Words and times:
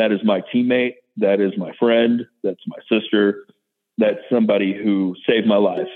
that 0.00 0.12
is 0.12 0.20
my 0.24 0.42
teammate. 0.52 0.94
That 1.16 1.40
is 1.40 1.52
my 1.56 1.72
friend. 1.78 2.26
That's 2.42 2.60
my 2.66 2.78
sister. 2.88 3.46
That's 3.98 4.18
somebody 4.30 4.72
who 4.72 5.16
saved 5.26 5.46
my 5.46 5.56
life. 5.56 5.88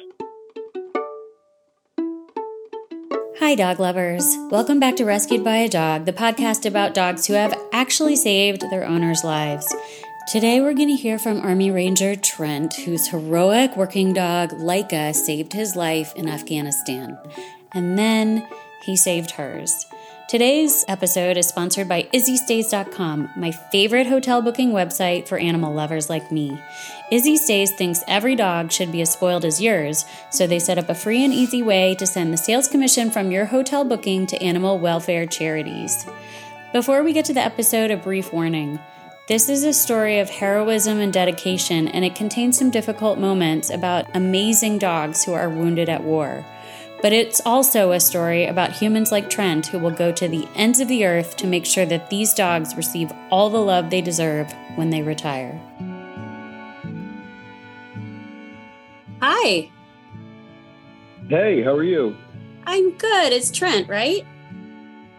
Hi, 3.39 3.55
dog 3.55 3.81
lovers. 3.81 4.25
Welcome 4.51 4.81
back 4.81 4.97
to 4.97 5.05
Rescued 5.05 5.45
by 5.45 5.57
a 5.57 5.69
Dog, 5.69 6.05
the 6.05 6.13
podcast 6.13 6.65
about 6.65 6.95
dogs 6.95 7.27
who 7.27 7.35
have 7.35 7.59
actually 7.73 8.17
saved 8.17 8.63
their 8.71 8.87
owners' 8.87 9.25
lives. 9.25 9.73
Today, 10.29 10.61
we're 10.61 10.75
going 10.75 10.89
to 10.89 11.03
hear 11.03 11.19
from 11.19 11.41
Army 11.41 11.71
Ranger 11.71 12.15
Trent, 12.15 12.75
whose 12.75 13.09
heroic 13.09 13.77
working 13.77 14.13
dog, 14.13 14.51
Layka, 14.51 15.13
saved 15.15 15.53
his 15.53 15.75
life 15.75 16.15
in 16.15 16.29
Afghanistan. 16.29 17.19
And 17.73 17.99
then 17.99 18.47
he 18.85 18.97
saved 18.97 19.33
hers. 19.33 19.87
Today's 20.33 20.87
episode 20.89 21.37
is 21.37 21.47
sponsored 21.47 21.91
by 21.91 22.05
IzzyStays.com, 22.05 23.33
my 23.37 23.51
favorite 23.51 24.07
hotel 24.07 24.41
booking 24.41 24.73
website 24.73 25.29
for 25.29 25.37
animal 25.37 25.75
lovers 25.75 26.09
like 26.09 26.33
me. 26.33 26.59
Izzy 27.11 27.37
Stays 27.37 27.71
thinks 27.73 28.03
every 28.09 28.35
dog 28.35 28.73
should 28.73 28.91
be 28.91 29.03
as 29.03 29.13
spoiled 29.13 29.45
as 29.45 29.61
yours, 29.61 30.07
so 30.31 30.47
they 30.47 30.59
set 30.59 30.79
up 30.79 30.89
a 30.89 30.95
free 30.95 31.23
and 31.23 31.35
easy 31.35 31.63
way 31.63 31.95
to 31.97 32.07
send 32.07 32.33
the 32.33 32.39
sales 32.39 32.67
commission 32.67 33.11
from 33.11 33.31
your 33.31 33.45
hotel 33.45 33.85
booking 33.85 34.27
to 34.29 34.43
animal 34.43 34.79
welfare 34.79 35.27
charities. 35.27 36.07
Before 36.73 37.03
we 37.03 37.13
get 37.13 37.27
to 37.27 37.35
the 37.35 37.45
episode, 37.45 37.91
a 37.91 37.99
brief 37.99 38.33
warning. 38.33 38.81
This 39.29 39.51
is 39.51 39.65
a 39.65 39.75
story 39.75 40.19
of 40.19 40.31
heroism 40.31 40.99
and 40.99 41.13
dedication, 41.13 41.89
and 41.89 42.07
it 42.07 42.15
contains 42.15 42.59
some 42.59 42.71
difficult 42.71 43.19
moments 43.19 43.69
about 43.69 44.07
amazing 44.17 44.79
dogs 44.79 45.25
who 45.25 45.35
are 45.35 45.51
wounded 45.51 45.91
at 45.91 46.03
war. 46.03 46.43
But 47.03 47.13
it's 47.13 47.41
also 47.45 47.91
a 47.91 47.99
story 47.99 48.47
about 48.47 48.73
humans 48.73 49.11
like 49.11 49.29
Trent 49.29 49.67
who 49.67 49.81
will 49.81 49.91
go 49.91 50.13
to 50.13 50.29
the 50.29 50.47
ends 50.55 50.79
of 50.79 50.87
the 50.87 51.05
earth 51.05 51.37
to 51.39 51.49
make 51.49 51.67
sure 51.67 51.85
that 51.85 52.11
these 52.11 52.33
dogs 52.33 52.77
receive 52.77 53.11
all 53.29 53.51
the 53.51 53.59
love 53.59 53.91
they 53.91 54.01
deserve 54.01 54.55
when 54.77 54.91
they 54.91 55.03
retire. 55.03 55.61
Hi. 59.21 59.69
Hey, 61.29 61.63
how 61.63 61.75
are 61.75 61.83
you? 61.83 62.17
I'm 62.67 62.93
good. 62.93 63.33
It's 63.33 63.51
Trent, 63.51 63.89
right? 63.89 64.25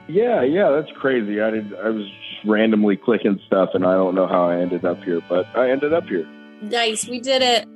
Yeah, 0.07 0.41
yeah, 0.41 0.69
that's 0.69 0.91
crazy. 0.97 1.41
I 1.41 1.49
did 1.49 1.73
I 1.75 1.89
was 1.89 2.05
just 2.05 2.45
randomly 2.45 2.95
clicking 2.95 3.39
stuff 3.45 3.69
and 3.73 3.85
I 3.85 3.93
don't 3.93 4.15
know 4.15 4.27
how 4.27 4.47
I 4.47 4.61
ended 4.61 4.85
up 4.85 5.03
here, 5.03 5.21
but 5.27 5.45
I 5.55 5.69
ended 5.69 5.93
up 5.93 6.05
here. 6.05 6.27
Nice. 6.61 7.07
We 7.07 7.19
did 7.19 7.41
it. 7.41 7.67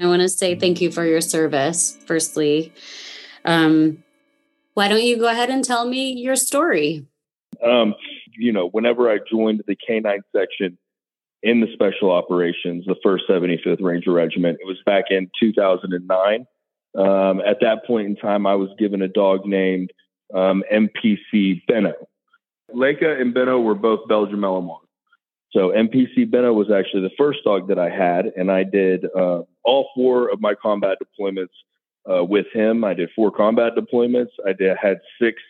I 0.00 0.06
want 0.06 0.22
to 0.22 0.28
say 0.28 0.54
thank 0.54 0.80
you 0.80 0.92
for 0.92 1.04
your 1.04 1.20
service, 1.20 1.98
firstly. 2.06 2.72
Um, 3.48 4.04
why 4.74 4.88
don't 4.88 5.02
you 5.02 5.18
go 5.18 5.26
ahead 5.26 5.48
and 5.48 5.64
tell 5.64 5.88
me 5.88 6.12
your 6.12 6.36
story? 6.36 7.06
Um, 7.64 7.94
you 8.36 8.52
know, 8.52 8.68
whenever 8.68 9.10
I 9.10 9.18
joined 9.28 9.62
the 9.66 9.74
K9 9.74 10.18
section 10.36 10.76
in 11.42 11.60
the 11.60 11.68
special 11.72 12.12
operations, 12.12 12.84
the 12.84 12.96
1st 13.04 13.20
75th 13.28 13.80
Ranger 13.80 14.12
Regiment, 14.12 14.58
it 14.60 14.66
was 14.66 14.76
back 14.84 15.06
in 15.08 15.30
2009. 15.40 16.46
Um, 16.96 17.40
at 17.40 17.60
that 17.62 17.86
point 17.86 18.06
in 18.06 18.16
time, 18.16 18.46
I 18.46 18.54
was 18.54 18.68
given 18.78 19.00
a 19.00 19.08
dog 19.08 19.46
named 19.46 19.92
um, 20.34 20.62
MPC 20.70 21.62
Benno. 21.66 21.94
Layka 22.74 23.18
and 23.18 23.32
Benno 23.32 23.60
were 23.60 23.74
both 23.74 24.06
Belgian 24.08 24.40
Malinois. 24.40 24.80
So 25.52 25.70
MPC 25.70 26.30
Benno 26.30 26.52
was 26.52 26.70
actually 26.70 27.02
the 27.02 27.14
first 27.16 27.38
dog 27.44 27.68
that 27.68 27.78
I 27.78 27.88
had, 27.88 28.26
and 28.36 28.50
I 28.50 28.64
did 28.64 29.06
uh, 29.16 29.40
all 29.64 29.88
four 29.94 30.30
of 30.30 30.42
my 30.42 30.54
combat 30.54 30.98
deployments 31.02 31.46
uh, 32.10 32.24
with 32.24 32.46
him. 32.52 32.84
I 32.84 32.94
did 32.94 33.10
four 33.14 33.30
combat 33.30 33.72
deployments. 33.76 34.30
I 34.46 34.52
did 34.52 34.76
had 34.80 34.98
six 35.20 35.40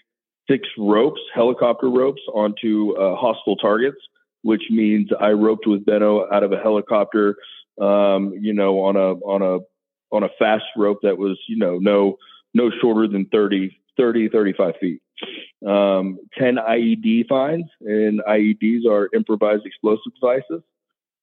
six 0.49 0.67
ropes, 0.79 1.21
helicopter 1.35 1.89
ropes, 1.89 2.23
onto 2.33 2.95
uh, 2.97 3.17
hostile 3.17 3.57
targets, 3.57 3.99
which 4.43 4.63
means 4.71 5.11
I 5.21 5.31
roped 5.31 5.67
with 5.67 5.85
Benno 5.85 6.27
out 6.33 6.43
of 6.43 6.53
a 6.53 6.59
helicopter, 6.59 7.37
um, 7.81 8.35
you 8.41 8.55
know, 8.55 8.81
on 8.81 8.97
a 8.97 9.15
on 9.25 9.43
a 9.43 9.59
on 10.15 10.23
a 10.23 10.29
fast 10.39 10.65
rope 10.77 11.01
that 11.03 11.19
was, 11.19 11.39
you 11.49 11.57
know, 11.57 11.79
no 11.79 12.17
no 12.55 12.71
shorter 12.81 13.07
than 13.07 13.27
30, 13.27 13.79
30 13.97 14.29
35 14.31 14.75
feet 14.81 15.03
um, 15.67 16.19
10 16.39 16.57
IED 16.57 17.29
finds, 17.29 17.69
and 17.81 18.21
IEDs 18.21 18.87
are 18.87 19.09
improvised 19.15 19.67
explosive 19.67 20.13
devices. 20.15 20.63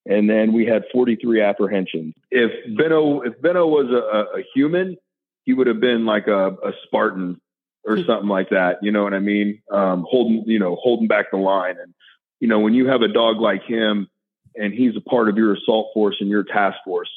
And 0.07 0.29
then 0.29 0.53
we 0.53 0.66
had 0.66 0.84
43 0.91 1.41
apprehensions. 1.41 2.13
If 2.29 2.51
Benno, 2.78 3.22
if 3.22 3.41
Benno 3.41 3.66
was 3.66 3.88
a, 3.90 4.40
a 4.40 4.44
human, 4.53 4.97
he 5.45 5.53
would 5.53 5.67
have 5.67 5.79
been 5.79 6.06
like 6.06 6.28
a, 6.28 6.50
a 6.50 6.72
Spartan 6.85 7.39
or 7.85 7.97
hmm. 7.97 8.03
something 8.06 8.29
like 8.29 8.50
that. 8.50 8.79
You 8.81 8.91
know 8.91 9.03
what 9.03 9.13
I 9.13 9.19
mean? 9.19 9.61
Um, 9.72 10.06
holding, 10.09 10.44
you 10.47 10.59
know, 10.59 10.75
holding 10.75 11.07
back 11.07 11.31
the 11.31 11.38
line. 11.38 11.78
And, 11.81 11.94
you 12.39 12.47
know, 12.47 12.59
when 12.59 12.73
you 12.73 12.88
have 12.88 13.01
a 13.01 13.07
dog 13.07 13.39
like 13.39 13.63
him 13.63 14.09
and 14.56 14.73
he's 14.73 14.95
a 14.97 15.01
part 15.01 15.29
of 15.29 15.38
your 15.38 15.53
assault 15.53 15.91
force 15.94 16.17
and 16.19 16.29
your 16.29 16.44
task 16.44 16.78
force, 16.83 17.09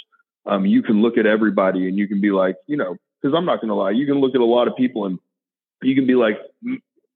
um, 0.47 0.67
you 0.67 0.83
can 0.83 1.03
look 1.03 1.19
at 1.19 1.27
everybody 1.27 1.89
and 1.89 1.99
you 1.99 2.07
can 2.07 2.21
be 2.21 2.31
like, 2.31 2.57
you 2.67 2.77
know, 2.77 2.97
because 3.21 3.37
I'm 3.37 3.45
not 3.45 3.61
going 3.61 3.69
to 3.69 3.75
lie, 3.75 3.91
you 3.91 4.07
can 4.07 4.21
look 4.21 4.35
at 4.35 4.41
a 4.41 4.45
lot 4.45 4.69
of 4.69 4.77
people 4.77 5.07
and 5.07 5.19
you 5.83 5.95
can 5.95 6.07
be 6.07 6.15
like, 6.15 6.39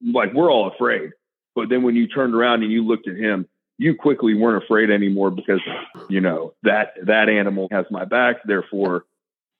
like 0.04 0.32
we're 0.32 0.50
all 0.50 0.68
afraid. 0.68 1.10
But 1.54 1.68
then 1.68 1.82
when 1.82 1.94
you 1.94 2.08
turned 2.08 2.34
around 2.34 2.62
and 2.62 2.72
you 2.72 2.84
looked 2.84 3.08
at 3.08 3.16
him, 3.16 3.46
you 3.78 3.94
quickly 3.94 4.34
weren't 4.34 4.62
afraid 4.62 4.90
anymore 4.90 5.30
because 5.30 5.60
you 6.08 6.20
know 6.20 6.54
that 6.62 6.94
that 7.04 7.28
animal 7.28 7.68
has 7.72 7.84
my 7.90 8.04
back. 8.04 8.36
Therefore, 8.44 9.04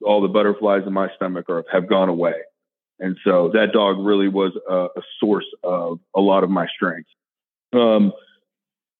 all 0.04 0.20
the 0.20 0.28
butterflies 0.28 0.82
in 0.86 0.92
my 0.92 1.08
stomach 1.16 1.48
are, 1.48 1.64
have 1.72 1.88
gone 1.88 2.08
away. 2.08 2.34
And 2.98 3.16
so 3.24 3.50
that 3.54 3.72
dog 3.72 3.96
really 3.98 4.28
was 4.28 4.52
a, 4.68 4.74
a 4.98 5.02
source 5.18 5.46
of 5.64 5.98
a 6.14 6.20
lot 6.20 6.44
of 6.44 6.50
my 6.50 6.66
strength. 6.74 7.08
Um, 7.72 8.12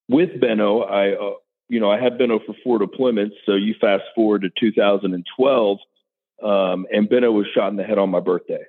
with 0.09 0.41
Benno, 0.41 0.81
I, 0.81 1.13
uh, 1.13 1.35
you 1.69 1.81
know, 1.81 1.91
I 1.91 2.01
had 2.01 2.19
Benno 2.19 2.41
for 2.45 2.55
four 2.65 2.79
deployments. 2.79 3.33
So 3.47 3.55
you 3.55 3.75
fast 3.81 4.05
forward 4.15 4.43
to 4.43 4.51
2012, 4.59 5.79
um, 6.43 6.87
and 6.91 7.09
Benno 7.09 7.31
was 7.31 7.47
shot 7.55 7.69
in 7.69 7.77
the 7.77 7.85
head 7.85 7.99
on 7.99 8.11
my 8.11 8.21
birthday. 8.21 8.65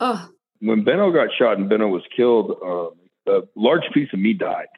Oh, 0.00 0.28
when 0.60 0.84
Benno 0.84 1.10
got 1.10 1.28
shot 1.36 1.58
and 1.58 1.68
Benno 1.68 1.88
was 1.88 2.02
killed, 2.16 2.56
um, 2.64 2.92
a 3.26 3.40
large 3.56 3.82
piece 3.92 4.08
of 4.12 4.20
me 4.20 4.32
died 4.32 4.68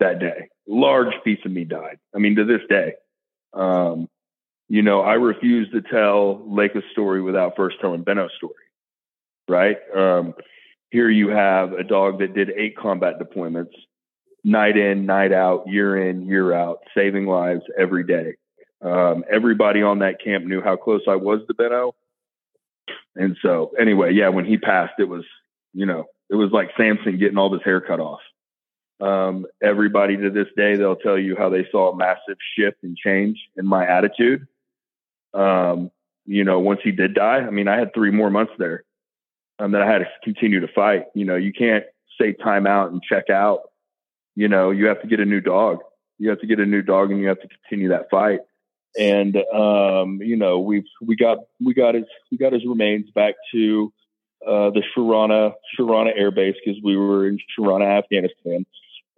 that 0.00 0.18
day. 0.18 0.48
Large 0.66 1.14
piece 1.24 1.38
of 1.44 1.52
me 1.52 1.64
died. 1.64 1.98
I 2.14 2.18
mean, 2.18 2.36
to 2.36 2.44
this 2.44 2.60
day, 2.68 2.94
um, 3.52 4.08
you 4.68 4.82
know, 4.82 5.00
I 5.00 5.14
refuse 5.14 5.70
to 5.72 5.82
tell 5.82 6.42
Lake's 6.46 6.78
story 6.92 7.20
without 7.22 7.56
first 7.56 7.76
telling 7.80 8.02
Benno's 8.02 8.32
story. 8.36 8.54
Right? 9.48 9.76
Um, 9.94 10.34
here 10.90 11.10
you 11.10 11.28
have 11.28 11.72
a 11.72 11.82
dog 11.82 12.20
that 12.20 12.34
did 12.34 12.50
eight 12.50 12.76
combat 12.76 13.14
deployments, 13.18 13.72
night 14.42 14.76
in, 14.76 15.06
night 15.06 15.32
out, 15.32 15.66
year 15.66 16.08
in, 16.08 16.26
year 16.26 16.52
out, 16.52 16.78
saving 16.94 17.26
lives 17.26 17.62
every 17.78 18.04
day. 18.04 18.34
Um, 18.80 19.24
everybody 19.30 19.82
on 19.82 20.00
that 20.00 20.22
camp 20.22 20.44
knew 20.44 20.62
how 20.62 20.76
close 20.76 21.02
I 21.08 21.16
was 21.16 21.40
to 21.48 21.54
Benno. 21.54 21.94
And 23.16 23.36
so 23.42 23.72
anyway, 23.78 24.12
yeah, 24.12 24.28
when 24.28 24.44
he 24.44 24.56
passed, 24.56 24.94
it 24.98 25.08
was, 25.08 25.24
you 25.72 25.86
know, 25.86 26.04
it 26.30 26.36
was 26.36 26.50
like 26.52 26.70
Samson 26.76 27.18
getting 27.18 27.38
all 27.38 27.52
his 27.52 27.62
hair 27.64 27.80
cut 27.80 28.00
off. 28.00 28.20
Um, 29.00 29.46
everybody 29.62 30.16
to 30.16 30.30
this 30.30 30.48
day, 30.56 30.76
they'll 30.76 30.96
tell 30.96 31.18
you 31.18 31.36
how 31.36 31.48
they 31.48 31.66
saw 31.70 31.90
a 31.90 31.96
massive 31.96 32.38
shift 32.56 32.78
and 32.82 32.96
change 32.96 33.38
in 33.56 33.66
my 33.66 33.86
attitude. 33.86 34.46
Um, 35.34 35.90
you 36.26 36.44
know, 36.44 36.60
once 36.60 36.80
he 36.82 36.92
did 36.92 37.14
die, 37.14 37.38
I 37.38 37.50
mean, 37.50 37.68
I 37.68 37.78
had 37.78 37.92
three 37.92 38.10
more 38.10 38.30
months 38.30 38.52
there 38.58 38.84
um, 39.58 39.72
that 39.72 39.82
I 39.82 39.90
had 39.90 39.98
to 39.98 40.06
continue 40.22 40.60
to 40.60 40.68
fight. 40.68 41.04
You 41.14 41.24
know, 41.24 41.36
you 41.36 41.52
can't 41.52 41.84
say 42.20 42.32
time 42.32 42.66
out 42.66 42.92
and 42.92 43.02
check 43.02 43.30
out. 43.30 43.60
You 44.36 44.48
know, 44.48 44.70
you 44.70 44.86
have 44.86 45.02
to 45.02 45.08
get 45.08 45.20
a 45.20 45.24
new 45.24 45.40
dog. 45.40 45.78
You 46.18 46.30
have 46.30 46.40
to 46.40 46.46
get 46.46 46.60
a 46.60 46.66
new 46.66 46.82
dog 46.82 47.10
and 47.10 47.20
you 47.20 47.28
have 47.28 47.40
to 47.40 47.48
continue 47.48 47.88
that 47.88 48.08
fight 48.10 48.40
and 48.96 49.36
um, 49.52 50.20
you 50.22 50.36
know 50.36 50.60
we've 50.60 50.86
we 51.00 51.16
got 51.16 51.38
we 51.64 51.74
got 51.74 51.94
his 51.94 52.04
we 52.30 52.38
got 52.38 52.52
his 52.52 52.64
remains 52.64 53.10
back 53.10 53.34
to 53.52 53.92
uh, 54.46 54.70
the 54.70 54.82
Sharana 54.96 55.52
Sharana 55.78 56.12
Air 56.16 56.30
Base 56.30 56.56
because 56.64 56.80
we 56.82 56.96
were 56.96 57.26
in 57.28 57.38
Sharana, 57.58 57.98
Afghanistan, 57.98 58.66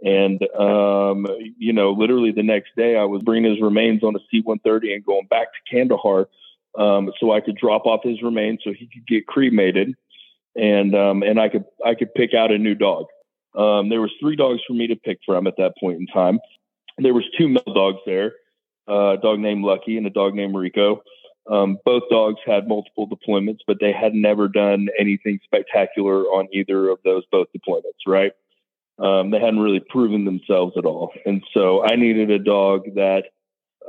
and 0.02 0.42
um, 0.58 1.26
you 1.58 1.72
know 1.72 1.92
literally 1.92 2.32
the 2.32 2.42
next 2.42 2.70
day 2.76 2.96
I 2.96 3.04
was 3.04 3.22
bringing 3.22 3.50
his 3.50 3.60
remains 3.60 4.02
on 4.02 4.14
a 4.14 4.18
C-130 4.30 4.94
and 4.94 5.04
going 5.04 5.26
back 5.28 5.48
to 5.52 5.74
Kandahar 5.74 6.28
um, 6.78 7.10
so 7.18 7.32
I 7.32 7.40
could 7.40 7.56
drop 7.56 7.86
off 7.86 8.00
his 8.02 8.22
remains 8.22 8.60
so 8.62 8.72
he 8.72 8.88
could 8.92 9.06
get 9.06 9.26
cremated, 9.26 9.94
and 10.54 10.94
um, 10.94 11.22
and 11.22 11.40
I 11.40 11.48
could 11.48 11.64
I 11.84 11.94
could 11.94 12.14
pick 12.14 12.34
out 12.34 12.52
a 12.52 12.58
new 12.58 12.74
dog. 12.74 13.06
Um, 13.54 13.88
there 13.88 14.02
was 14.02 14.12
three 14.20 14.36
dogs 14.36 14.60
for 14.66 14.74
me 14.74 14.86
to 14.88 14.96
pick 14.96 15.18
from 15.24 15.46
at 15.46 15.56
that 15.56 15.72
point 15.80 15.98
in 15.98 16.06
time. 16.06 16.38
There 16.98 17.14
was 17.14 17.24
two 17.38 17.48
male 17.48 17.74
dogs 17.74 18.00
there 18.04 18.32
uh, 18.88 19.14
a 19.14 19.18
dog 19.18 19.38
named 19.40 19.64
Lucky 19.64 19.96
and 19.96 20.06
a 20.06 20.10
dog 20.10 20.34
named 20.34 20.54
Rico. 20.54 21.02
Um, 21.50 21.78
both 21.84 22.02
dogs 22.10 22.40
had 22.44 22.66
multiple 22.66 23.08
deployments, 23.08 23.60
but 23.66 23.78
they 23.80 23.92
had 23.92 24.14
never 24.14 24.48
done 24.48 24.88
anything 24.98 25.38
spectacular 25.44 26.22
on 26.24 26.48
either 26.52 26.88
of 26.88 26.98
those 27.04 27.24
both 27.30 27.48
deployments, 27.56 28.06
right? 28.06 28.32
Um, 28.98 29.30
they 29.30 29.38
hadn't 29.38 29.60
really 29.60 29.80
proven 29.80 30.24
themselves 30.24 30.74
at 30.78 30.86
all. 30.86 31.12
And 31.26 31.42
so 31.52 31.84
I 31.84 31.96
needed 31.96 32.30
a 32.30 32.38
dog 32.38 32.94
that 32.94 33.24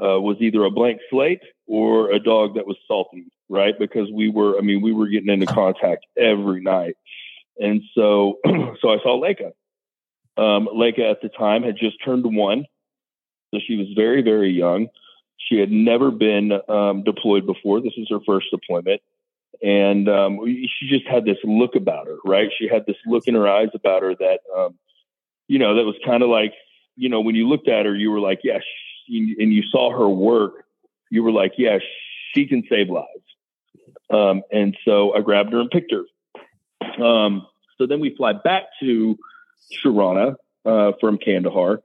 uh, 0.01 0.19
was 0.19 0.37
either 0.41 0.63
a 0.63 0.71
blank 0.71 0.99
slate 1.09 1.41
or 1.65 2.11
a 2.11 2.19
dog 2.19 2.55
that 2.55 2.67
was 2.67 2.77
salty, 2.87 3.27
right? 3.49 3.77
Because 3.79 4.09
we 4.11 4.29
were, 4.29 4.57
I 4.57 4.61
mean, 4.61 4.81
we 4.81 4.93
were 4.93 5.07
getting 5.07 5.29
into 5.29 5.45
contact 5.45 6.05
every 6.17 6.61
night. 6.61 6.95
And 7.57 7.81
so, 7.95 8.39
so 8.45 8.89
I 8.89 8.97
saw 9.01 9.19
Layka 9.19 9.51
Um, 10.37 10.67
Layka 10.67 11.09
at 11.09 11.21
the 11.21 11.29
time 11.29 11.63
had 11.63 11.77
just 11.77 11.97
turned 12.03 12.25
one, 12.25 12.65
so 13.53 13.59
she 13.65 13.75
was 13.77 13.87
very, 13.95 14.21
very 14.21 14.51
young. 14.51 14.87
She 15.37 15.57
had 15.57 15.71
never 15.71 16.11
been 16.11 16.51
um, 16.67 17.03
deployed 17.03 17.45
before. 17.45 17.79
This 17.79 17.93
was 17.97 18.07
her 18.09 18.19
first 18.25 18.47
deployment. 18.51 19.01
And 19.63 20.07
um, 20.07 20.39
she 20.45 20.87
just 20.89 21.07
had 21.07 21.25
this 21.25 21.37
look 21.43 21.75
about 21.75 22.07
her, 22.07 22.17
right? 22.25 22.49
She 22.59 22.67
had 22.67 22.85
this 22.85 22.97
look 23.05 23.27
in 23.27 23.33
her 23.35 23.47
eyes 23.47 23.69
about 23.73 24.03
her 24.03 24.13
that, 24.15 24.39
um, 24.55 24.77
you 25.47 25.59
know, 25.59 25.75
that 25.75 25.83
was 25.83 25.95
kind 26.05 26.23
of 26.23 26.29
like, 26.29 26.53
you 26.95 27.09
know, 27.09 27.21
when 27.21 27.35
you 27.35 27.47
looked 27.47 27.67
at 27.67 27.85
her, 27.85 27.95
you 27.95 28.11
were 28.11 28.19
like, 28.19 28.39
yeah, 28.43 28.59
she, 29.07 29.35
and 29.39 29.53
you 29.53 29.63
saw 29.71 29.91
her 29.91 30.09
work, 30.09 30.65
you 31.09 31.23
were 31.23 31.31
like, 31.31 31.53
yeah, 31.57 31.77
she 32.33 32.47
can 32.47 32.63
save 32.69 32.89
lives. 32.89 33.07
Um, 34.09 34.43
and 34.51 34.75
so 34.85 35.13
I 35.13 35.21
grabbed 35.21 35.53
her 35.53 35.59
and 35.59 35.69
picked 35.69 35.91
her. 35.91 37.03
Um, 37.03 37.45
so 37.77 37.85
then 37.85 37.99
we 37.99 38.15
fly 38.15 38.33
back 38.33 38.63
to 38.81 39.17
Sharana 39.71 40.35
uh, 40.65 40.91
from 40.99 41.17
Kandahar, 41.17 41.81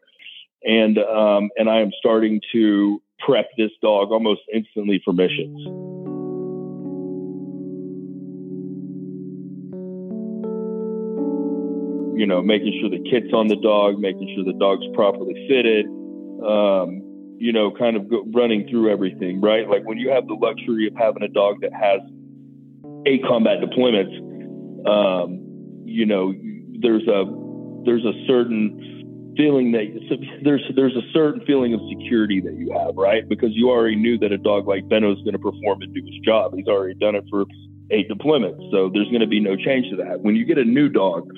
and 0.65 0.99
um, 0.99 1.51
and 1.57 1.69
I 1.69 1.81
am 1.81 1.91
starting 1.99 2.41
to 2.53 3.03
prep 3.19 3.49
this 3.57 3.71
dog 3.83 4.11
almost 4.11 4.43
instantly 4.53 5.03
for 5.05 5.13
missions. 5.13 6.02
You 12.23 12.29
know, 12.29 12.41
making 12.41 12.79
sure 12.79 12.89
the 12.89 13.03
kit's 13.11 13.35
on 13.35 13.49
the 13.49 13.57
dog, 13.57 13.99
making 13.99 14.31
sure 14.37 14.45
the 14.45 14.57
dog's 14.57 14.87
properly 14.95 15.35
fitted, 15.51 15.87
um, 16.47 17.03
you 17.43 17.53
know, 17.53 17.75
kind 17.75 17.97
of 17.97 18.09
go, 18.09 18.23
running 18.31 18.69
through 18.71 18.93
everything, 18.93 19.41
right? 19.41 19.69
Like 19.69 19.83
when 19.83 19.99
you 19.99 20.11
have 20.11 20.29
the 20.29 20.35
luxury 20.35 20.87
of 20.87 20.95
having 20.95 21.25
a 21.25 21.29
dog 21.29 21.63
that 21.63 21.75
has 21.75 21.99
eight 23.11 23.27
combat 23.27 23.59
deployments, 23.59 24.15
um, 24.87 25.83
you 25.85 26.07
know, 26.07 26.33
there's 26.79 27.03
a 27.11 27.27
there's 27.91 28.07
a 28.07 28.15
certain 28.31 29.35
feeling 29.37 29.73
that 29.73 29.91
there's 30.45 30.63
there's 30.77 30.95
a 30.95 31.03
certain 31.13 31.45
feeling 31.45 31.75
of 31.75 31.81
security 31.91 32.41
that 32.41 32.55
you 32.55 32.71
have, 32.71 32.95
right? 32.95 33.29
Because 33.29 33.51
you 33.51 33.69
already 33.69 33.97
knew 33.97 34.17
that 34.19 34.31
a 34.31 34.39
dog 34.39 34.69
like 34.69 34.89
Benno 34.89 35.11
is 35.11 35.19
going 35.27 35.35
to 35.35 35.43
perform 35.43 35.83
and 35.83 35.93
do 35.93 36.01
his 36.07 36.23
job. 36.25 36.55
He's 36.55 36.69
already 36.69 36.95
done 36.95 37.17
it 37.17 37.25
for 37.29 37.47
eight 37.93 38.09
deployments, 38.09 38.71
so 38.71 38.91
there's 38.93 39.09
going 39.09 39.21
to 39.21 39.27
be 39.27 39.41
no 39.41 39.57
change 39.57 39.91
to 39.91 39.97
that. 39.97 40.21
When 40.21 40.35
you 40.35 40.45
get 40.45 40.59
a 40.59 40.65
new 40.65 40.89
dog, 40.89 41.29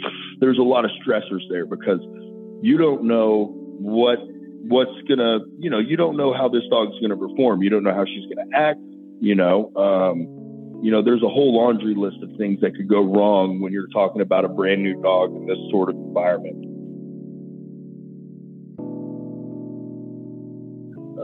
there's 0.40 0.58
a 0.58 0.62
lot 0.62 0.84
of 0.84 0.90
stressors 1.04 1.42
there 1.50 1.66
because 1.66 2.00
you 2.62 2.78
don't 2.78 3.04
know 3.04 3.52
what 3.78 4.18
what's 4.66 4.96
gonna 5.08 5.40
you 5.58 5.68
know 5.68 5.78
you 5.78 5.96
don't 5.96 6.16
know 6.16 6.32
how 6.32 6.48
this 6.48 6.62
dog's 6.70 6.98
going 7.00 7.10
to 7.10 7.16
perform. 7.16 7.62
You 7.62 7.70
don't 7.70 7.82
know 7.82 7.94
how 7.94 8.04
she's 8.04 8.24
going 8.34 8.50
to 8.50 8.56
act. 8.56 8.80
You 9.20 9.34
know. 9.34 9.72
Um, 9.76 10.40
you 10.82 10.90
know, 10.90 11.02
there's 11.02 11.22
a 11.22 11.28
whole 11.28 11.56
laundry 11.56 11.94
list 11.94 12.18
of 12.22 12.36
things 12.36 12.60
that 12.60 12.74
could 12.76 12.88
go 12.88 13.00
wrong 13.00 13.58
when 13.58 13.72
you're 13.72 13.86
talking 13.86 14.20
about 14.20 14.44
a 14.44 14.48
brand 14.48 14.82
new 14.82 15.00
dog 15.00 15.34
in 15.34 15.46
this 15.46 15.56
sort 15.70 15.88
of 15.88 15.96
environment. 15.96 16.62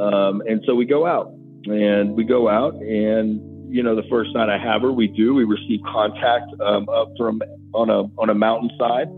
Um, 0.00 0.42
and 0.48 0.62
so 0.64 0.74
we 0.74 0.86
go 0.86 1.06
out 1.06 1.30
and 1.66 2.16
we 2.16 2.24
go 2.24 2.48
out 2.48 2.72
and 2.76 3.49
you 3.70 3.82
know 3.82 3.94
the 3.94 4.06
first 4.10 4.34
night 4.34 4.48
I 4.48 4.58
have 4.58 4.82
her, 4.82 4.92
we 4.92 5.06
do 5.06 5.34
we 5.34 5.44
receive 5.44 5.80
contact 5.90 6.50
um, 6.60 6.88
up 6.88 7.08
from 7.16 7.40
on 7.72 7.90
a 7.90 8.02
on 8.20 8.30
a 8.30 8.34
mountainside. 8.34 9.08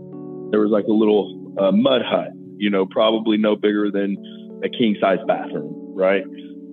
There 0.51 0.61
was 0.61 0.69
like 0.71 0.85
a 0.85 0.93
little 0.93 1.55
uh, 1.59 1.71
mud 1.71 2.01
hut, 2.05 2.29
you 2.57 2.69
know, 2.69 2.85
probably 2.85 3.37
no 3.37 3.55
bigger 3.55 3.89
than 3.91 4.15
a 4.63 4.69
king 4.69 4.95
size 5.01 5.19
bathroom, 5.27 5.73
right? 5.95 6.23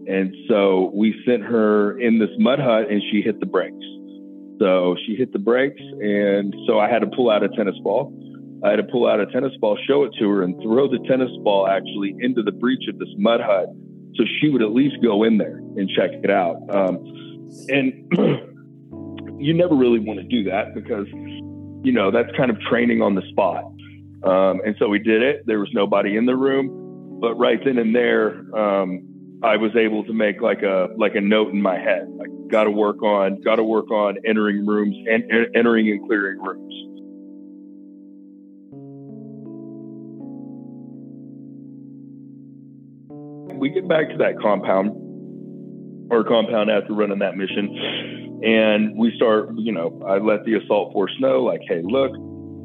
And 0.07 0.35
so 0.49 0.91
we 0.95 1.15
sent 1.27 1.43
her 1.43 1.99
in 1.99 2.19
this 2.19 2.31
mud 2.39 2.59
hut 2.59 2.91
and 2.91 3.03
she 3.11 3.23
hit 3.23 3.41
the 3.41 3.47
brakes. 3.47 3.85
So 4.59 4.97
she 5.07 5.17
hit 5.17 5.33
the 5.33 5.39
brakes, 5.39 5.81
and 5.81 6.55
so 6.67 6.79
I 6.79 6.91
had 6.91 6.99
to 6.99 7.07
pull 7.07 7.31
out 7.31 7.43
a 7.43 7.49
tennis 7.49 7.77
ball. 7.83 8.13
I 8.63 8.69
had 8.69 8.77
to 8.77 8.83
pull 8.83 9.09
out 9.09 9.19
a 9.19 9.27
tennis 9.27 9.53
ball, 9.59 9.79
show 9.89 10.05
it 10.05 10.13
to 10.19 10.29
her, 10.29 10.43
and 10.43 10.55
throw 10.61 10.87
the 10.87 10.99
tennis 11.09 11.31
ball 11.43 11.67
actually 11.67 12.15
into 12.21 12.43
the 12.43 12.53
breach 12.53 12.87
of 12.89 12.99
this 12.99 13.09
mud 13.17 13.41
hut 13.41 13.69
so 14.17 14.25
she 14.41 14.51
would 14.51 14.63
at 14.63 14.73
least 14.73 14.97
go 15.03 15.25
in 15.25 15.39
there 15.39 15.57
and 15.57 15.89
check 15.89 16.11
it 16.13 16.31
out. 16.31 16.57
Um, 16.75 17.30
and 17.69 17.93
you 19.41 19.55
never 19.55 19.75
really 19.75 19.99
want 19.99 20.21
to 20.21 20.27
do 20.27 20.45
that 20.45 20.75
because, 20.75 21.07
you 21.85 21.93
know, 21.93 22.11
that's 22.11 22.31
kind 22.37 22.51
of 22.51 22.61
training 22.61 23.03
on 23.03 23.15
the 23.15 23.23
spot. 23.31 23.65
Um, 24.23 24.61
and 24.65 24.77
so 24.79 24.89
we 24.89 24.99
did 24.99 25.23
it. 25.23 25.47
There 25.47 25.59
was 25.59 25.71
nobody 25.73 26.17
in 26.17 26.27
the 26.27 26.37
room, 26.37 27.19
but 27.21 27.35
right 27.35 27.59
then 27.65 27.79
and 27.79 27.95
there, 27.95 28.45
um, 28.57 29.07
I 29.43 29.57
was 29.57 29.75
able 29.75 30.05
to 30.05 30.13
make 30.13 30.43
like 30.43 30.63
a 30.63 30.89
like 30.99 31.15
a 31.15 31.21
note 31.21 31.55
in 31.55 31.63
my 31.63 31.79
head. 31.79 32.07
Like, 32.11 32.29
got 32.51 32.65
to 32.65 32.71
work 32.71 33.03
on, 33.03 33.41
got 33.41 33.57
to 33.57 33.65
work 33.65 33.91
on 33.91 34.19
entering 34.27 34.67
rooms 34.67 34.95
and 35.09 35.25
entering 35.57 35.89
and 35.89 36.07
clearing 36.07 36.43
rooms. 36.43 36.75
we 43.61 43.69
get 43.69 43.87
back 43.87 44.09
to 44.09 44.17
that 44.17 44.41
compound 44.41 44.91
or 46.11 46.25
compound 46.25 46.71
after 46.71 46.93
running 46.93 47.21
that 47.21 47.37
mission, 47.37 48.41
and 48.43 48.97
we 48.97 49.13
start. 49.17 49.51
You 49.57 49.73
know, 49.73 50.03
I 50.07 50.19
let 50.19 50.45
the 50.45 50.55
assault 50.55 50.93
force 50.93 51.15
know, 51.21 51.43
like, 51.43 51.61
hey, 51.69 51.83
look, 51.83 52.13